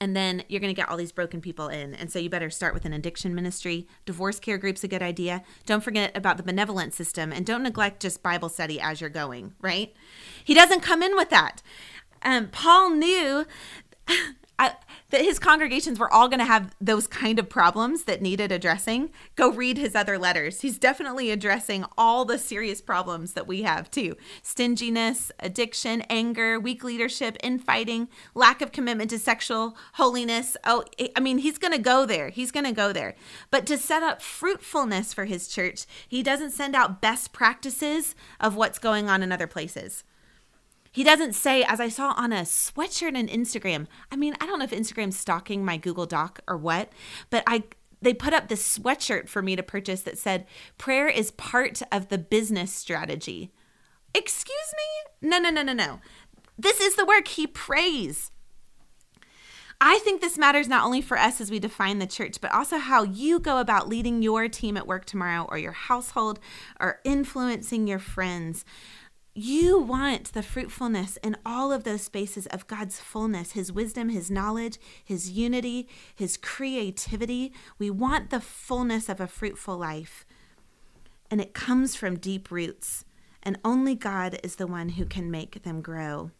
and 0.00 0.16
then 0.16 0.44
you're 0.48 0.60
going 0.60 0.74
to 0.74 0.80
get 0.80 0.88
all 0.88 0.96
these 0.96 1.12
broken 1.12 1.40
people 1.40 1.68
in. 1.68 1.94
And 1.94 2.10
so 2.10 2.18
you 2.18 2.30
better 2.30 2.50
start 2.50 2.74
with 2.74 2.84
an 2.84 2.92
addiction 2.92 3.34
ministry. 3.34 3.86
Divorce 4.06 4.38
care 4.38 4.58
group's 4.58 4.84
a 4.84 4.88
good 4.88 5.02
idea. 5.02 5.42
Don't 5.66 5.82
forget 5.82 6.16
about 6.16 6.36
the 6.36 6.42
benevolent 6.42 6.94
system 6.94 7.32
and 7.32 7.44
don't 7.44 7.62
neglect 7.62 8.02
just 8.02 8.22
Bible 8.22 8.48
study 8.48 8.80
as 8.80 9.00
you're 9.00 9.10
going, 9.10 9.54
right? 9.60 9.94
He 10.44 10.54
doesn't 10.54 10.80
come 10.80 11.02
in 11.02 11.16
with 11.16 11.30
that. 11.30 11.62
Um, 12.22 12.48
Paul 12.48 12.90
knew 12.90 13.46
I, 14.58 14.72
that 15.10 15.22
his 15.22 15.38
congregations 15.38 15.98
were 15.98 16.12
all 16.12 16.28
going 16.28 16.38
to 16.38 16.44
have 16.44 16.74
those 16.80 17.06
kind 17.06 17.38
of 17.38 17.48
problems 17.48 18.04
that 18.04 18.20
needed 18.20 18.52
addressing. 18.52 19.10
Go 19.36 19.50
read 19.50 19.78
his 19.78 19.94
other 19.94 20.18
letters. 20.18 20.60
He's 20.60 20.78
definitely 20.78 21.30
addressing 21.30 21.84
all 21.96 22.24
the 22.24 22.38
serious 22.38 22.80
problems 22.80 23.32
that 23.32 23.46
we 23.46 23.62
have 23.62 23.90
too 23.90 24.16
stinginess, 24.42 25.32
addiction, 25.40 26.02
anger, 26.02 26.60
weak 26.60 26.84
leadership, 26.84 27.36
infighting, 27.42 28.08
lack 28.34 28.60
of 28.60 28.72
commitment 28.72 29.10
to 29.10 29.18
sexual 29.18 29.76
holiness. 29.94 30.56
Oh, 30.64 30.84
I 31.16 31.20
mean, 31.20 31.38
he's 31.38 31.58
going 31.58 31.72
to 31.72 31.78
go 31.78 32.04
there. 32.04 32.28
He's 32.28 32.50
going 32.52 32.66
to 32.66 32.72
go 32.72 32.92
there. 32.92 33.14
But 33.50 33.66
to 33.66 33.78
set 33.78 34.02
up 34.02 34.20
fruitfulness 34.20 35.14
for 35.14 35.24
his 35.24 35.48
church, 35.48 35.86
he 36.06 36.22
doesn't 36.22 36.50
send 36.50 36.74
out 36.74 37.00
best 37.00 37.32
practices 37.32 38.14
of 38.40 38.56
what's 38.56 38.78
going 38.78 39.08
on 39.08 39.22
in 39.22 39.32
other 39.32 39.46
places. 39.46 40.04
He 40.90 41.04
doesn't 41.04 41.34
say, 41.34 41.62
as 41.62 41.80
I 41.80 41.88
saw 41.88 42.14
on 42.16 42.32
a 42.32 42.42
sweatshirt 42.42 43.16
on 43.16 43.28
Instagram. 43.28 43.86
I 44.10 44.16
mean, 44.16 44.34
I 44.40 44.46
don't 44.46 44.58
know 44.58 44.64
if 44.64 44.70
Instagram's 44.70 45.18
stalking 45.18 45.64
my 45.64 45.76
Google 45.76 46.06
Doc 46.06 46.40
or 46.48 46.56
what, 46.56 46.92
but 47.30 47.44
I 47.46 47.64
they 48.00 48.14
put 48.14 48.32
up 48.32 48.46
this 48.46 48.78
sweatshirt 48.78 49.28
for 49.28 49.42
me 49.42 49.56
to 49.56 49.62
purchase 49.62 50.02
that 50.02 50.18
said, 50.18 50.46
"Prayer 50.78 51.08
is 51.08 51.32
part 51.32 51.82
of 51.90 52.08
the 52.08 52.18
business 52.18 52.72
strategy." 52.72 53.52
Excuse 54.14 54.74
me? 54.76 55.28
No, 55.28 55.38
no, 55.38 55.50
no, 55.50 55.62
no, 55.62 55.72
no. 55.72 56.00
This 56.56 56.80
is 56.80 56.96
the 56.96 57.04
work 57.04 57.28
he 57.28 57.46
prays. 57.46 58.30
I 59.80 60.00
think 60.00 60.20
this 60.20 60.36
matters 60.36 60.66
not 60.66 60.84
only 60.84 61.00
for 61.00 61.16
us 61.16 61.40
as 61.40 61.52
we 61.52 61.60
define 61.60 62.00
the 62.00 62.06
church, 62.06 62.40
but 62.40 62.52
also 62.52 62.78
how 62.78 63.04
you 63.04 63.38
go 63.38 63.58
about 63.58 63.88
leading 63.88 64.22
your 64.22 64.48
team 64.48 64.76
at 64.76 64.88
work 64.88 65.04
tomorrow 65.04 65.46
or 65.48 65.56
your 65.56 65.72
household 65.72 66.40
or 66.80 67.00
influencing 67.04 67.86
your 67.86 68.00
friends. 68.00 68.64
You 69.40 69.78
want 69.78 70.32
the 70.32 70.42
fruitfulness 70.42 71.16
in 71.22 71.36
all 71.46 71.70
of 71.70 71.84
those 71.84 72.02
spaces 72.02 72.48
of 72.48 72.66
God's 72.66 72.98
fullness, 72.98 73.52
His 73.52 73.70
wisdom, 73.70 74.08
His 74.08 74.32
knowledge, 74.32 74.78
His 75.04 75.30
unity, 75.30 75.88
His 76.12 76.36
creativity. 76.36 77.52
We 77.78 77.88
want 77.88 78.30
the 78.30 78.40
fullness 78.40 79.08
of 79.08 79.20
a 79.20 79.28
fruitful 79.28 79.78
life. 79.78 80.26
And 81.30 81.40
it 81.40 81.54
comes 81.54 81.94
from 81.94 82.18
deep 82.18 82.50
roots. 82.50 83.04
And 83.40 83.60
only 83.64 83.94
God 83.94 84.40
is 84.42 84.56
the 84.56 84.66
one 84.66 84.88
who 84.88 85.04
can 85.04 85.30
make 85.30 85.62
them 85.62 85.82
grow. 85.82 86.32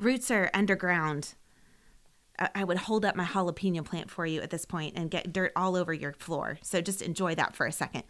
Roots 0.00 0.32
are 0.32 0.50
underground. 0.52 1.34
I 2.56 2.64
would 2.64 2.78
hold 2.78 3.04
up 3.04 3.14
my 3.14 3.24
jalapeno 3.24 3.84
plant 3.84 4.10
for 4.10 4.26
you 4.26 4.40
at 4.40 4.50
this 4.50 4.66
point 4.66 4.94
and 4.96 5.12
get 5.12 5.32
dirt 5.32 5.52
all 5.54 5.76
over 5.76 5.94
your 5.94 6.12
floor. 6.14 6.58
So 6.62 6.80
just 6.80 7.02
enjoy 7.02 7.36
that 7.36 7.54
for 7.54 7.66
a 7.66 7.72
second 7.72 8.02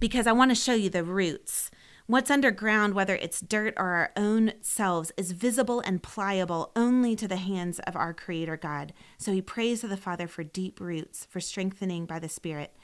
because 0.00 0.26
I 0.26 0.32
want 0.32 0.50
to 0.50 0.56
show 0.56 0.74
you 0.74 0.90
the 0.90 1.04
roots. 1.04 1.70
What's 2.12 2.30
underground, 2.30 2.92
whether 2.92 3.16
it's 3.16 3.40
dirt 3.40 3.72
or 3.78 3.86
our 3.86 4.12
own 4.18 4.52
selves, 4.60 5.12
is 5.16 5.32
visible 5.32 5.80
and 5.80 6.02
pliable 6.02 6.70
only 6.76 7.16
to 7.16 7.26
the 7.26 7.38
hands 7.38 7.78
of 7.86 7.96
our 7.96 8.12
Creator 8.12 8.58
God. 8.58 8.92
So 9.16 9.32
he 9.32 9.40
prays 9.40 9.80
to 9.80 9.88
the 9.88 9.96
Father 9.96 10.28
for 10.28 10.44
deep 10.44 10.78
roots, 10.78 11.26
for 11.30 11.40
strengthening 11.40 12.04
by 12.04 12.18
the 12.18 12.28
Spirit. 12.28 12.76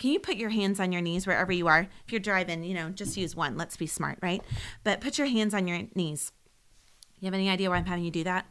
Can 0.00 0.10
you 0.10 0.18
put 0.18 0.34
your 0.34 0.50
hands 0.50 0.80
on 0.80 0.90
your 0.90 1.00
knees 1.00 1.28
wherever 1.28 1.52
you 1.52 1.68
are? 1.68 1.86
If 2.04 2.10
you're 2.10 2.18
driving, 2.18 2.64
you 2.64 2.74
know, 2.74 2.90
just 2.90 3.16
use 3.16 3.36
one. 3.36 3.56
Let's 3.56 3.76
be 3.76 3.86
smart, 3.86 4.18
right? 4.20 4.42
But 4.82 5.00
put 5.00 5.16
your 5.16 5.28
hands 5.28 5.54
on 5.54 5.68
your 5.68 5.82
knees. 5.94 6.32
You 7.20 7.26
have 7.26 7.34
any 7.34 7.48
idea 7.48 7.70
why 7.70 7.76
I'm 7.76 7.86
having 7.86 8.04
you 8.04 8.10
do 8.10 8.24
that? 8.24 8.46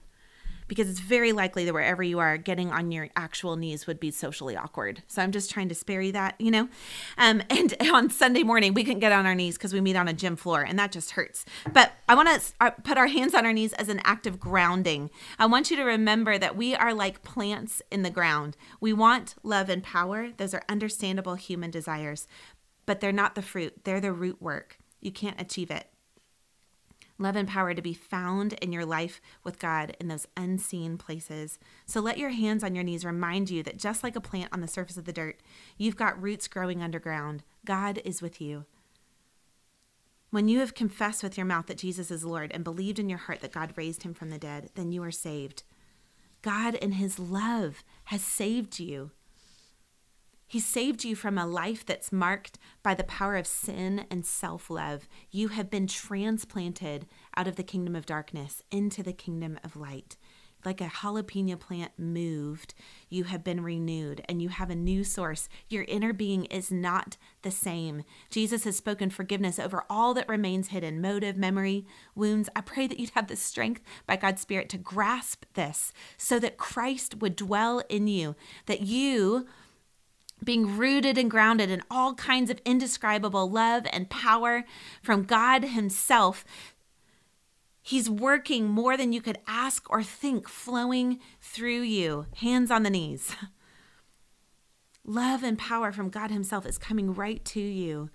Because 0.72 0.90
it's 0.90 1.02
very 1.02 1.34
likely 1.34 1.66
that 1.66 1.74
wherever 1.74 2.02
you 2.02 2.20
are, 2.20 2.38
getting 2.38 2.72
on 2.72 2.94
your 2.94 3.10
actual 3.18 3.58
knees 3.58 3.88
would 3.88 4.00
be 4.00 4.10
socially 4.10 4.56
awkward. 4.56 5.04
So 5.06 5.22
I'm 5.22 5.34
just 5.34 5.52
trying 5.52 5.68
to 5.68 5.76
spare 5.76 6.00
you 6.00 6.14
that, 6.14 6.40
you 6.40 6.50
know? 6.50 6.70
Um, 7.18 7.44
and 7.50 7.76
on 7.92 8.10
Sunday 8.10 8.44
morning, 8.44 8.74
we 8.74 8.86
couldn't 8.86 9.02
get 9.02 9.12
on 9.12 9.26
our 9.26 9.36
knees 9.36 9.58
because 9.58 9.74
we 9.74 9.82
meet 9.82 9.98
on 9.98 10.08
a 10.08 10.14
gym 10.14 10.38
floor, 10.38 10.62
and 10.62 10.80
that 10.80 10.94
just 10.94 11.12
hurts. 11.12 11.44
But 11.74 11.92
I 12.08 12.16
want 12.16 12.30
to 12.30 12.54
uh, 12.62 12.70
put 12.70 12.98
our 12.98 13.08
hands 13.08 13.36
on 13.36 13.46
our 13.46 13.52
knees 13.52 13.74
as 13.74 13.90
an 13.90 14.00
act 14.06 14.26
of 14.26 14.40
grounding. 14.40 15.10
I 15.38 15.46
want 15.46 15.72
you 15.72 15.76
to 15.76 15.84
remember 15.84 16.38
that 16.38 16.56
we 16.56 16.74
are 16.74 16.94
like 16.94 17.22
plants 17.22 17.82
in 17.92 18.04
the 18.04 18.10
ground. 18.10 18.56
We 18.80 18.94
want 18.94 19.36
love 19.44 19.68
and 19.68 19.84
power, 19.84 20.30
those 20.38 20.54
are 20.54 20.64
understandable 20.70 21.36
human 21.36 21.70
desires, 21.70 22.30
but 22.86 23.02
they're 23.02 23.12
not 23.12 23.36
the 23.36 23.42
fruit, 23.42 23.84
they're 23.84 24.00
the 24.00 24.14
root 24.14 24.42
work. 24.42 24.78
You 25.02 25.12
can't 25.12 25.42
achieve 25.42 25.70
it 25.70 25.88
love 27.22 27.36
and 27.36 27.48
power 27.48 27.74
to 27.74 27.82
be 27.82 27.94
found 27.94 28.54
in 28.54 28.72
your 28.72 28.86
life 28.86 29.22
with 29.44 29.60
God 29.60 29.96
in 30.00 30.08
those 30.08 30.28
unseen 30.36 30.98
places. 30.98 31.60
So 31.86 32.00
let 32.02 32.18
your 32.18 32.32
hands 32.32 32.64
on 32.64 32.76
your 32.76 32.84
knees 32.84 33.06
remind 33.06 33.50
you 33.50 33.64
that 33.64 33.78
just 33.78 34.04
like 34.04 34.16
a 34.16 34.22
plant 34.22 34.50
on 34.52 34.62
the 34.62 34.68
surface 34.68 34.98
of 34.98 35.06
the 35.06 35.14
dirt, 35.14 35.40
you've 35.78 35.96
got 35.96 36.22
roots 36.22 36.48
growing 36.48 36.82
underground. 36.82 37.44
God 37.66 38.02
is 38.04 38.22
with 38.22 38.42
you. 38.42 38.66
When 40.32 40.48
you 40.48 40.60
have 40.60 40.74
confessed 40.74 41.24
with 41.24 41.38
your 41.38 41.46
mouth 41.46 41.68
that 41.68 41.78
Jesus 41.78 42.10
is 42.10 42.24
Lord 42.24 42.52
and 42.54 42.64
believed 42.64 43.00
in 43.00 43.10
your 43.10 43.20
heart 43.20 43.42
that 43.42 43.52
God 43.52 43.74
raised 43.76 44.04
him 44.04 44.14
from 44.14 44.30
the 44.30 44.40
dead, 44.40 44.70
then 44.76 44.92
you 44.92 45.04
are 45.04 45.12
saved. 45.12 45.64
God, 46.42 46.76
in 46.76 46.94
his 46.94 47.20
love, 47.20 47.84
has 48.06 48.24
saved 48.24 48.80
you. 48.80 49.12
He 50.52 50.60
saved 50.60 51.06
you 51.06 51.16
from 51.16 51.38
a 51.38 51.48
life 51.48 51.86
that's 51.86 52.12
marked 52.12 52.60
by 52.84 52.94
the 52.94 53.06
power 53.06 53.38
of 53.38 53.48
sin 53.48 54.06
and 54.12 54.26
self 54.26 54.70
love. 54.70 55.08
You 55.30 55.48
have 55.48 55.70
been 55.70 55.88
transplanted 55.88 57.08
out 57.38 57.48
of 57.48 57.56
the 57.56 57.64
kingdom 57.64 57.96
of 57.96 58.06
darkness 58.06 58.62
into 58.70 59.02
the 59.02 59.14
kingdom 59.14 59.58
of 59.64 59.78
light. 59.78 60.18
Like 60.66 60.82
a 60.82 60.88
jalapeno 60.88 61.58
plant 61.58 61.94
moved, 61.98 62.74
you 63.10 63.24
have 63.24 63.46
been 63.46 63.64
renewed 63.64 64.26
and 64.28 64.42
you 64.42 64.50
have 64.50 64.70
a 64.70 64.76
new 64.76 65.06
source. 65.06 65.48
Your 65.70 65.86
inner 65.88 66.12
being 66.12 66.44
is 66.46 66.70
not 66.70 67.16
the 67.44 67.50
same. 67.50 68.04
Jesus 68.30 68.66
has 68.66 68.76
spoken 68.76 69.10
forgiveness 69.10 69.58
over 69.58 69.86
all 69.90 70.14
that 70.16 70.28
remains 70.28 70.68
hidden 70.68 71.00
motive, 71.00 71.38
memory, 71.38 71.86
wounds. 72.14 72.50
I 72.58 72.60
pray 72.62 72.88
that 72.88 73.00
you'd 73.00 73.12
have 73.12 73.28
the 73.28 73.38
strength 73.38 73.84
by 74.06 74.18
God's 74.18 74.42
Spirit 74.42 74.68
to 74.70 74.78
grasp 74.78 75.46
this 75.54 75.94
so 76.18 76.40
that 76.40 76.58
Christ 76.58 77.22
would 77.22 77.38
dwell 77.38 77.82
in 77.88 78.08
you, 78.08 78.36
that 78.66 78.82
you 78.82 79.48
being 80.44 80.78
rooted 80.78 81.18
and 81.18 81.30
grounded 81.30 81.70
in 81.70 81.82
all 81.90 82.14
kinds 82.16 82.50
of 82.50 82.62
indescribable 82.66 83.50
love 83.50 83.86
and 83.92 84.10
power 84.10 84.64
from 85.02 85.24
God 85.24 85.64
Himself. 85.64 86.44
He's 87.82 88.10
working 88.10 88.68
more 88.68 88.96
than 88.96 89.14
you 89.14 89.22
could 89.22 89.40
ask 89.48 89.90
or 89.90 90.04
think, 90.04 90.48
flowing 90.48 91.20
through 91.42 91.82
you. 91.82 92.28
Hands 92.38 92.70
on 92.70 92.84
the 92.84 92.90
knees. 92.90 93.36
Love 95.04 95.44
and 95.44 95.58
power 95.58 95.92
from 95.92 96.10
God 96.10 96.30
Himself 96.30 96.66
is 96.66 96.78
coming 96.78 97.14
right 97.14 97.44
to 97.46 97.60
you 97.60 98.10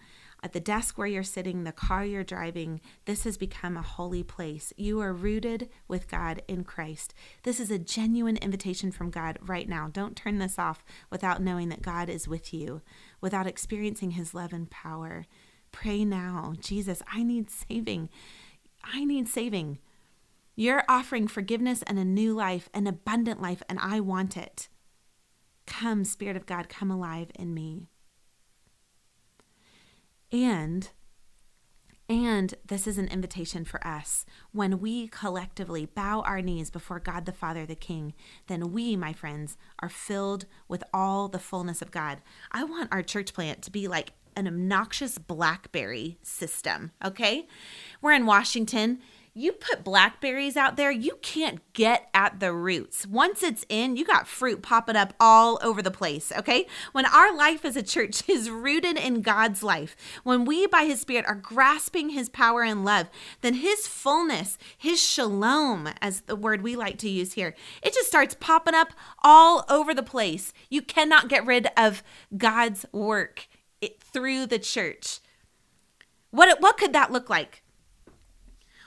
at 0.46 0.52
the 0.52 0.60
desk 0.60 0.96
where 0.96 1.08
you're 1.08 1.24
sitting, 1.24 1.64
the 1.64 1.72
car 1.72 2.04
you're 2.04 2.22
driving, 2.22 2.80
this 3.04 3.24
has 3.24 3.36
become 3.36 3.76
a 3.76 3.82
holy 3.82 4.22
place. 4.22 4.72
You 4.76 5.00
are 5.00 5.12
rooted 5.12 5.68
with 5.88 6.06
God 6.06 6.40
in 6.46 6.62
Christ. 6.62 7.14
This 7.42 7.58
is 7.58 7.68
a 7.68 7.80
genuine 7.80 8.36
invitation 8.36 8.92
from 8.92 9.10
God 9.10 9.40
right 9.42 9.68
now. 9.68 9.88
Don't 9.92 10.14
turn 10.14 10.38
this 10.38 10.56
off 10.56 10.84
without 11.10 11.42
knowing 11.42 11.68
that 11.70 11.82
God 11.82 12.08
is 12.08 12.28
with 12.28 12.54
you, 12.54 12.80
without 13.20 13.48
experiencing 13.48 14.12
his 14.12 14.34
love 14.34 14.52
and 14.52 14.70
power. 14.70 15.26
Pray 15.72 16.04
now, 16.04 16.52
Jesus, 16.60 17.02
I 17.12 17.24
need 17.24 17.50
saving. 17.50 18.08
I 18.84 19.02
need 19.04 19.26
saving. 19.26 19.80
You're 20.54 20.84
offering 20.88 21.26
forgiveness 21.26 21.82
and 21.88 21.98
a 21.98 22.04
new 22.04 22.32
life, 22.32 22.68
an 22.72 22.86
abundant 22.86 23.42
life, 23.42 23.64
and 23.68 23.80
I 23.82 23.98
want 23.98 24.36
it. 24.36 24.68
Come, 25.66 26.04
Spirit 26.04 26.36
of 26.36 26.46
God, 26.46 26.68
come 26.68 26.92
alive 26.92 27.32
in 27.34 27.52
me. 27.52 27.88
And 30.32 30.90
and 32.08 32.54
this 32.64 32.86
is 32.86 32.98
an 32.98 33.08
invitation 33.08 33.64
for 33.64 33.84
us. 33.84 34.24
When 34.52 34.78
we 34.78 35.08
collectively 35.08 35.86
bow 35.86 36.20
our 36.20 36.40
knees 36.40 36.70
before 36.70 37.00
God 37.00 37.24
the 37.24 37.32
Father, 37.32 37.66
the 37.66 37.74
King, 37.74 38.14
then 38.46 38.72
we, 38.72 38.94
my 38.94 39.12
friends, 39.12 39.56
are 39.80 39.88
filled 39.88 40.46
with 40.68 40.84
all 40.94 41.26
the 41.26 41.40
fullness 41.40 41.82
of 41.82 41.90
God. 41.90 42.18
I 42.52 42.62
want 42.62 42.92
our 42.92 43.02
church 43.02 43.34
plant 43.34 43.60
to 43.62 43.72
be 43.72 43.88
like 43.88 44.12
an 44.36 44.46
obnoxious 44.46 45.18
Blackberry 45.18 46.18
system, 46.22 46.92
okay? 47.04 47.48
We're 48.00 48.12
in 48.12 48.26
Washington 48.26 49.00
you 49.36 49.52
put 49.52 49.84
blackberries 49.84 50.56
out 50.56 50.78
there, 50.78 50.90
you 50.90 51.18
can't 51.20 51.60
get 51.74 52.08
at 52.14 52.40
the 52.40 52.54
roots. 52.54 53.06
Once 53.06 53.42
it's 53.42 53.66
in, 53.68 53.94
you 53.94 54.02
got 54.02 54.26
fruit 54.26 54.62
popping 54.62 54.96
up 54.96 55.12
all 55.20 55.58
over 55.62 55.82
the 55.82 55.90
place, 55.90 56.32
okay? 56.38 56.66
When 56.92 57.04
our 57.04 57.36
life 57.36 57.62
as 57.62 57.76
a 57.76 57.82
church 57.82 58.22
is 58.28 58.48
rooted 58.48 58.96
in 58.96 59.20
God's 59.20 59.62
life, 59.62 59.94
when 60.24 60.46
we 60.46 60.66
by 60.66 60.84
His 60.86 61.00
Spirit 61.02 61.26
are 61.26 61.34
grasping 61.34 62.08
His 62.08 62.30
power 62.30 62.62
and 62.62 62.82
love, 62.82 63.10
then 63.42 63.54
His 63.54 63.86
fullness, 63.86 64.56
His 64.78 65.02
shalom, 65.02 65.90
as 66.00 66.22
the 66.22 66.34
word 66.34 66.62
we 66.62 66.74
like 66.74 66.96
to 66.98 67.10
use 67.10 67.34
here, 67.34 67.54
it 67.82 67.92
just 67.92 68.08
starts 68.08 68.34
popping 68.40 68.74
up 68.74 68.94
all 69.22 69.66
over 69.68 69.92
the 69.92 70.02
place. 70.02 70.54
You 70.70 70.80
cannot 70.80 71.28
get 71.28 71.44
rid 71.44 71.68
of 71.76 72.02
God's 72.38 72.86
work 72.90 73.48
through 74.00 74.46
the 74.46 74.58
church. 74.58 75.20
What, 76.30 76.58
what 76.62 76.78
could 76.78 76.94
that 76.94 77.12
look 77.12 77.28
like? 77.28 77.62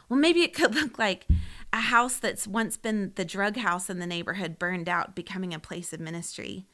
Well, 0.09 0.19
maybe 0.19 0.41
it 0.41 0.53
could 0.53 0.75
look 0.81 0.99
like 0.99 1.27
a 1.71 1.81
house 1.81 2.17
that's 2.17 2.47
once 2.47 2.77
been 2.77 3.13
the 3.15 3.25
drug 3.25 3.57
house 3.57 3.89
in 3.89 3.99
the 3.99 4.07
neighborhood 4.07 4.59
burned 4.59 4.89
out, 4.89 5.15
becoming 5.15 5.53
a 5.53 5.59
place 5.59 5.93
of 5.93 5.99
ministry. 5.99 6.65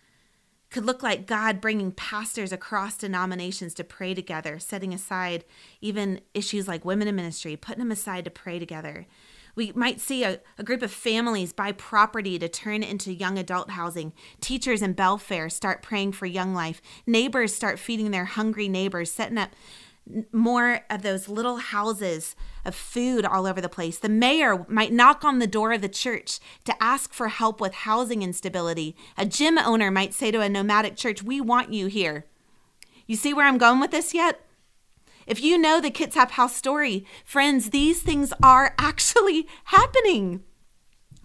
Could 0.71 0.86
look 0.86 1.04
like 1.04 1.28
God 1.28 1.62
bringing 1.62 1.91
pastors 1.91 2.52
across 2.52 2.98
denominations 2.98 3.74
to 3.76 3.84
pray 3.84 4.13
together, 4.13 4.58
setting 4.58 4.93
aside 4.93 5.45
even 5.80 6.21
issues 6.34 6.67
like 6.67 6.84
women 6.84 7.08
in 7.08 7.15
ministry, 7.15 7.56
putting 7.56 7.80
them 7.80 7.91
aside 7.91 8.26
to 8.26 8.32
pray 8.32 8.58
together. 8.58 9.06
We 9.56 9.71
might 9.74 10.02
see 10.02 10.24
a, 10.24 10.41
a 10.58 10.63
group 10.63 10.82
of 10.82 10.91
families 10.91 11.54
buy 11.54 11.71
property 11.71 12.38
to 12.39 12.50
turn 12.50 12.84
into 12.84 13.13
young 13.13 13.38
adult 13.38 13.71
housing. 13.71 14.12
Teachers 14.41 14.82
in 14.82 14.95
Belfair 14.95 15.50
start 15.50 15.82
praying 15.82 16.12
for 16.12 16.26
young 16.26 16.54
life. 16.54 16.82
Neighbors 17.08 17.56
start 17.56 17.80
feeding 17.80 18.12
their 18.12 18.26
hungry 18.26 18.67
neighbors, 18.67 19.12
setting 19.12 19.38
up 19.38 19.52
more 20.31 20.81
of 20.89 21.01
those 21.01 21.27
little 21.27 21.57
houses 21.57 22.35
of 22.63 22.75
food 22.75 23.25
all 23.25 23.47
over 23.47 23.59
the 23.59 23.69
place. 23.69 23.97
The 23.97 24.09
mayor 24.09 24.65
might 24.69 24.93
knock 24.93 25.23
on 25.23 25.39
the 25.39 25.47
door 25.47 25.73
of 25.73 25.81
the 25.81 25.89
church 25.89 26.39
to 26.65 26.83
ask 26.83 27.13
for 27.13 27.27
help 27.29 27.59
with 27.59 27.73
housing 27.73 28.21
instability. 28.21 28.95
A 29.17 29.25
gym 29.25 29.57
owner 29.57 29.89
might 29.89 30.13
say 30.13 30.31
to 30.31 30.41
a 30.41 30.49
nomadic 30.49 30.95
church, 30.95 31.23
We 31.23 31.41
want 31.41 31.73
you 31.73 31.87
here. 31.87 32.25
You 33.07 33.15
see 33.15 33.33
where 33.33 33.47
I'm 33.47 33.57
going 33.57 33.79
with 33.79 33.91
this 33.91 34.13
yet? 34.13 34.41
If 35.27 35.41
you 35.41 35.57
know 35.57 35.81
the 35.81 35.91
Kitsap 35.91 36.31
House 36.31 36.55
story, 36.55 37.05
friends, 37.23 37.71
these 37.71 38.01
things 38.01 38.31
are 38.43 38.75
actually 38.79 39.47
happening. 39.65 40.43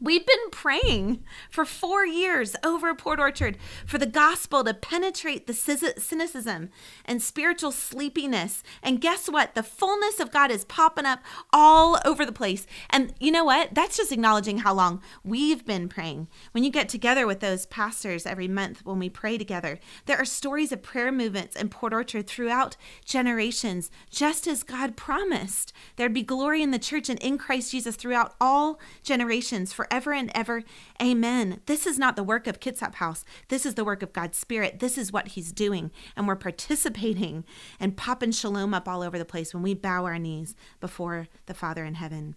We've 0.02 0.24
been 0.24 0.50
praying 0.50 1.24
for 1.50 1.66
four 1.66 2.06
years 2.06 2.56
over 2.64 2.94
Port 2.94 3.20
Orchard 3.20 3.58
for 3.84 3.98
the 3.98 4.06
gospel 4.06 4.64
to 4.64 4.72
penetrate 4.72 5.46
the 5.46 5.52
cynicism 5.52 6.70
and 7.04 7.20
spiritual 7.20 7.70
sleepiness. 7.70 8.62
And 8.82 9.02
guess 9.02 9.28
what? 9.28 9.54
The 9.54 9.62
fullness 9.62 10.18
of 10.18 10.32
God 10.32 10.50
is 10.50 10.64
popping 10.64 11.04
up 11.04 11.20
all 11.52 11.98
over 12.06 12.24
the 12.24 12.32
place. 12.32 12.66
And 12.88 13.12
you 13.20 13.30
know 13.30 13.44
what? 13.44 13.74
That's 13.74 13.98
just 13.98 14.10
acknowledging 14.10 14.60
how 14.60 14.72
long 14.72 15.02
we've 15.22 15.66
been 15.66 15.86
praying. 15.86 16.28
When 16.52 16.64
you 16.64 16.70
get 16.70 16.88
together 16.88 17.26
with 17.26 17.40
those 17.40 17.66
pastors 17.66 18.24
every 18.24 18.48
month 18.48 18.86
when 18.86 18.98
we 18.98 19.10
pray 19.10 19.36
together, 19.36 19.78
there 20.06 20.16
are 20.16 20.24
stories 20.24 20.72
of 20.72 20.82
prayer 20.82 21.12
movements 21.12 21.56
in 21.56 21.68
Port 21.68 21.92
Orchard 21.92 22.26
throughout 22.26 22.78
generations, 23.04 23.90
just 24.08 24.46
as 24.46 24.62
God 24.62 24.96
promised. 24.96 25.74
There'd 25.96 26.14
be 26.14 26.22
glory 26.22 26.62
in 26.62 26.70
the 26.70 26.78
church 26.78 27.10
and 27.10 27.18
in 27.18 27.36
Christ 27.36 27.72
Jesus 27.72 27.96
throughout 27.96 28.34
all 28.40 28.80
generations 29.02 29.74
for 29.74 29.89
forever 29.90 30.12
and 30.12 30.30
ever. 30.34 30.62
Amen. 31.02 31.60
This 31.66 31.84
is 31.86 31.98
not 31.98 32.14
the 32.14 32.22
work 32.22 32.46
of 32.46 32.60
Kitsap 32.60 32.96
House. 32.96 33.24
This 33.48 33.66
is 33.66 33.74
the 33.74 33.84
work 33.84 34.02
of 34.02 34.12
God's 34.12 34.38
Spirit. 34.38 34.78
This 34.78 34.96
is 34.96 35.12
what 35.12 35.28
He's 35.28 35.52
doing. 35.52 35.90
And 36.16 36.28
we're 36.28 36.36
participating 36.36 37.44
and 37.80 37.96
popping 37.96 38.30
shalom 38.30 38.72
up 38.72 38.88
all 38.88 39.02
over 39.02 39.18
the 39.18 39.24
place 39.24 39.52
when 39.52 39.64
we 39.64 39.74
bow 39.74 40.04
our 40.04 40.18
knees 40.18 40.54
before 40.78 41.26
the 41.46 41.54
Father 41.54 41.84
in 41.84 41.94
heaven. 41.94 42.36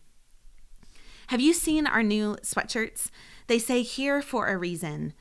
Have 1.28 1.42
you 1.42 1.54
seen 1.54 1.86
our 1.86 2.04
new 2.04 2.38
sweatshirts? 2.42 3.10
They 3.48 3.60
say 3.60 3.84
here 3.84 4.22
for 4.22 4.48
a 4.48 4.58
reason. 4.58 5.14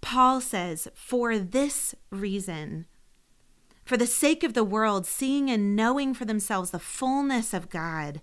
Paul 0.00 0.40
says, 0.40 0.88
for 0.94 1.38
this 1.38 1.94
reason. 2.10 2.86
For 3.84 3.96
the 3.96 4.06
sake 4.06 4.42
of 4.42 4.54
the 4.54 4.64
world, 4.64 5.06
seeing 5.06 5.50
and 5.50 5.76
knowing 5.76 6.14
for 6.14 6.24
themselves 6.24 6.70
the 6.70 6.78
fullness 6.78 7.52
of 7.52 7.68
God 7.68 8.22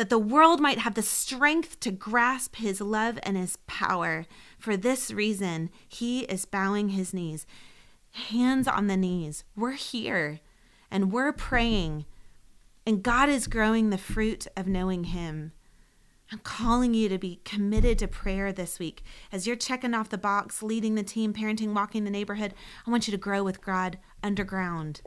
that 0.00 0.08
the 0.08 0.18
world 0.18 0.60
might 0.60 0.78
have 0.78 0.94
the 0.94 1.02
strength 1.02 1.78
to 1.78 1.90
grasp 1.90 2.56
his 2.56 2.80
love 2.80 3.18
and 3.22 3.36
his 3.36 3.58
power. 3.66 4.24
For 4.58 4.74
this 4.74 5.10
reason, 5.10 5.68
he 5.86 6.20
is 6.20 6.46
bowing 6.46 6.88
his 6.88 7.12
knees, 7.12 7.46
hands 8.12 8.66
on 8.66 8.86
the 8.86 8.96
knees. 8.96 9.44
We're 9.54 9.72
here 9.72 10.40
and 10.90 11.12
we're 11.12 11.34
praying, 11.34 12.06
and 12.86 13.02
God 13.02 13.28
is 13.28 13.46
growing 13.46 13.90
the 13.90 13.98
fruit 13.98 14.46
of 14.56 14.66
knowing 14.66 15.04
him. 15.04 15.52
I'm 16.32 16.38
calling 16.38 16.94
you 16.94 17.10
to 17.10 17.18
be 17.18 17.42
committed 17.44 17.98
to 17.98 18.08
prayer 18.08 18.54
this 18.54 18.78
week. 18.78 19.02
As 19.30 19.46
you're 19.46 19.54
checking 19.54 19.92
off 19.92 20.08
the 20.08 20.16
box, 20.16 20.62
leading 20.62 20.94
the 20.94 21.02
team, 21.02 21.34
parenting, 21.34 21.74
walking 21.74 22.04
the 22.04 22.10
neighborhood, 22.10 22.54
I 22.86 22.90
want 22.90 23.06
you 23.06 23.10
to 23.10 23.18
grow 23.18 23.44
with 23.44 23.60
God 23.60 23.98
underground. 24.22 25.02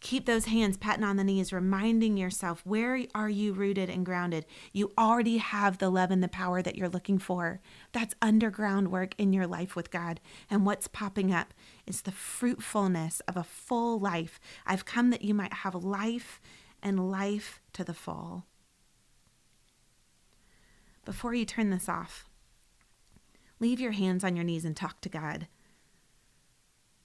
Keep 0.00 0.24
those 0.24 0.46
hands 0.46 0.78
patting 0.78 1.04
on 1.04 1.16
the 1.16 1.24
knees, 1.24 1.52
reminding 1.52 2.16
yourself 2.16 2.62
where 2.64 3.04
are 3.14 3.28
you 3.28 3.52
rooted 3.52 3.90
and 3.90 4.04
grounded? 4.04 4.46
You 4.72 4.92
already 4.96 5.36
have 5.36 5.76
the 5.76 5.90
love 5.90 6.10
and 6.10 6.22
the 6.22 6.28
power 6.28 6.62
that 6.62 6.74
you're 6.74 6.88
looking 6.88 7.18
for. 7.18 7.60
That's 7.92 8.14
underground 8.22 8.90
work 8.90 9.14
in 9.18 9.34
your 9.34 9.46
life 9.46 9.76
with 9.76 9.90
God. 9.90 10.18
And 10.48 10.64
what's 10.64 10.88
popping 10.88 11.34
up 11.34 11.52
is 11.86 12.02
the 12.02 12.12
fruitfulness 12.12 13.20
of 13.28 13.36
a 13.36 13.44
full 13.44 13.98
life. 13.98 14.40
I've 14.66 14.86
come 14.86 15.10
that 15.10 15.22
you 15.22 15.34
might 15.34 15.52
have 15.52 15.74
life 15.74 16.40
and 16.82 17.10
life 17.10 17.60
to 17.74 17.84
the 17.84 17.94
full. 17.94 18.46
Before 21.04 21.34
you 21.34 21.44
turn 21.44 21.68
this 21.68 21.90
off, 21.90 22.24
leave 23.58 23.80
your 23.80 23.92
hands 23.92 24.24
on 24.24 24.34
your 24.34 24.44
knees 24.46 24.64
and 24.64 24.74
talk 24.74 25.02
to 25.02 25.10
God. 25.10 25.46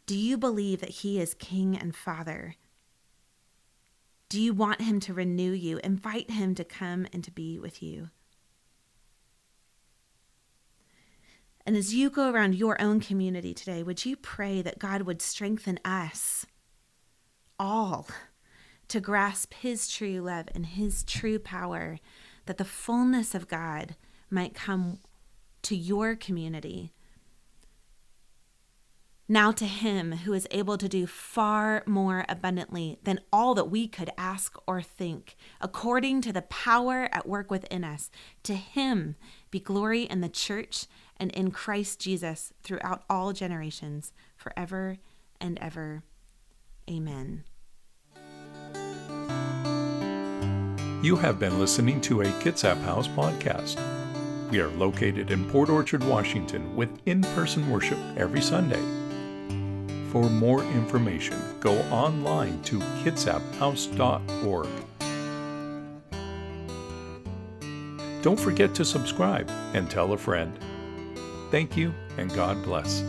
Do 0.05 0.17
you 0.17 0.38
believe 0.38 0.79
that 0.79 0.89
He 0.89 1.19
is 1.19 1.34
King 1.34 1.77
and 1.77 1.93
Father? 1.93 2.55
Do 4.36 4.41
you 4.41 4.54
want 4.54 4.82
Him 4.82 5.00
to 5.00 5.13
renew 5.13 5.54
you? 5.54 5.80
Invite 5.82 6.30
Him 6.30 6.56
to 6.56 6.65
come 6.65 7.08
and 7.13 7.24
to 7.24 7.32
be 7.32 7.58
with 7.58 7.82
you. 7.82 8.10
And 11.65 11.78
as 11.78 11.93
you 11.93 12.10
go 12.10 12.30
around 12.30 12.54
your 12.56 12.82
own 12.82 13.00
community 13.00 13.54
today, 13.54 13.82
would 13.82 14.04
you 14.04 14.17
pray 14.17 14.62
that 14.62 14.78
God 14.78 15.04
would 15.04 15.21
strengthen 15.21 15.80
us 15.86 16.45
all 17.58 18.10
to 18.89 19.00
grasp 19.00 19.54
His 19.54 19.88
true 19.88 20.19
love 20.19 20.50
and 20.54 20.65
His 20.65 21.06
true 21.06 21.39
power, 21.39 22.00
that 22.45 22.58
the 22.58 22.65
fullness 22.65 23.36
of 23.36 23.48
God 23.48 23.95
might 24.30 24.54
come 24.54 25.00
to 25.62 25.78
your 25.78 26.13
community 26.13 26.91
now 29.27 29.51
to 29.51 29.65
him 29.65 30.11
who 30.11 30.33
is 30.33 30.47
able 30.51 30.77
to 30.77 30.88
do 30.88 31.07
far 31.07 31.83
more 31.85 32.25
abundantly 32.29 32.99
than 33.03 33.19
all 33.33 33.55
that 33.55 33.69
we 33.69 33.88
could 33.88 34.11
ask 34.17 34.55
or 34.67 34.81
think, 34.81 35.35
according 35.59 36.21
to 36.21 36.31
the 36.31 36.43
power 36.43 37.09
at 37.11 37.27
work 37.27 37.49
within 37.49 37.83
us, 37.83 38.11
to 38.43 38.53
him 38.53 39.15
be 39.49 39.59
glory 39.59 40.03
in 40.03 40.21
the 40.21 40.29
church 40.29 40.85
and 41.17 41.31
in 41.31 41.49
Christ 41.49 41.99
Jesus 41.99 42.53
throughout 42.61 43.03
all 43.09 43.33
generations, 43.33 44.13
forever 44.35 44.97
and 45.41 45.57
ever. 45.59 46.03
Amen. 46.89 47.43
You 51.01 51.15
have 51.15 51.39
been 51.39 51.59
listening 51.59 52.01
to 52.01 52.21
a 52.21 52.25
Kitsap 52.25 52.81
House 52.81 53.07
podcast. 53.07 53.79
We 54.51 54.59
are 54.59 54.69
located 54.69 55.31
in 55.31 55.49
Port 55.49 55.69
Orchard, 55.69 56.03
Washington, 56.03 56.75
with 56.75 56.89
in 57.07 57.21
person 57.21 57.69
worship 57.69 57.97
every 58.17 58.41
Sunday. 58.41 58.81
For 60.15 60.30
more 60.30 60.63
information, 60.63 61.38
go 61.60 61.73
online 61.91 62.62
to 62.62 62.80
kitsaphouse.org. 62.80 64.69
Don't 68.21 68.39
forget 68.39 68.73
to 68.75 68.86
subscribe 68.86 69.51
and 69.73 69.91
tell 69.91 70.13
a 70.13 70.17
friend. 70.17 70.58
Thank 71.51 71.75
you 71.75 71.93
and 72.17 72.34
God 72.34 72.63
bless. 72.63 73.04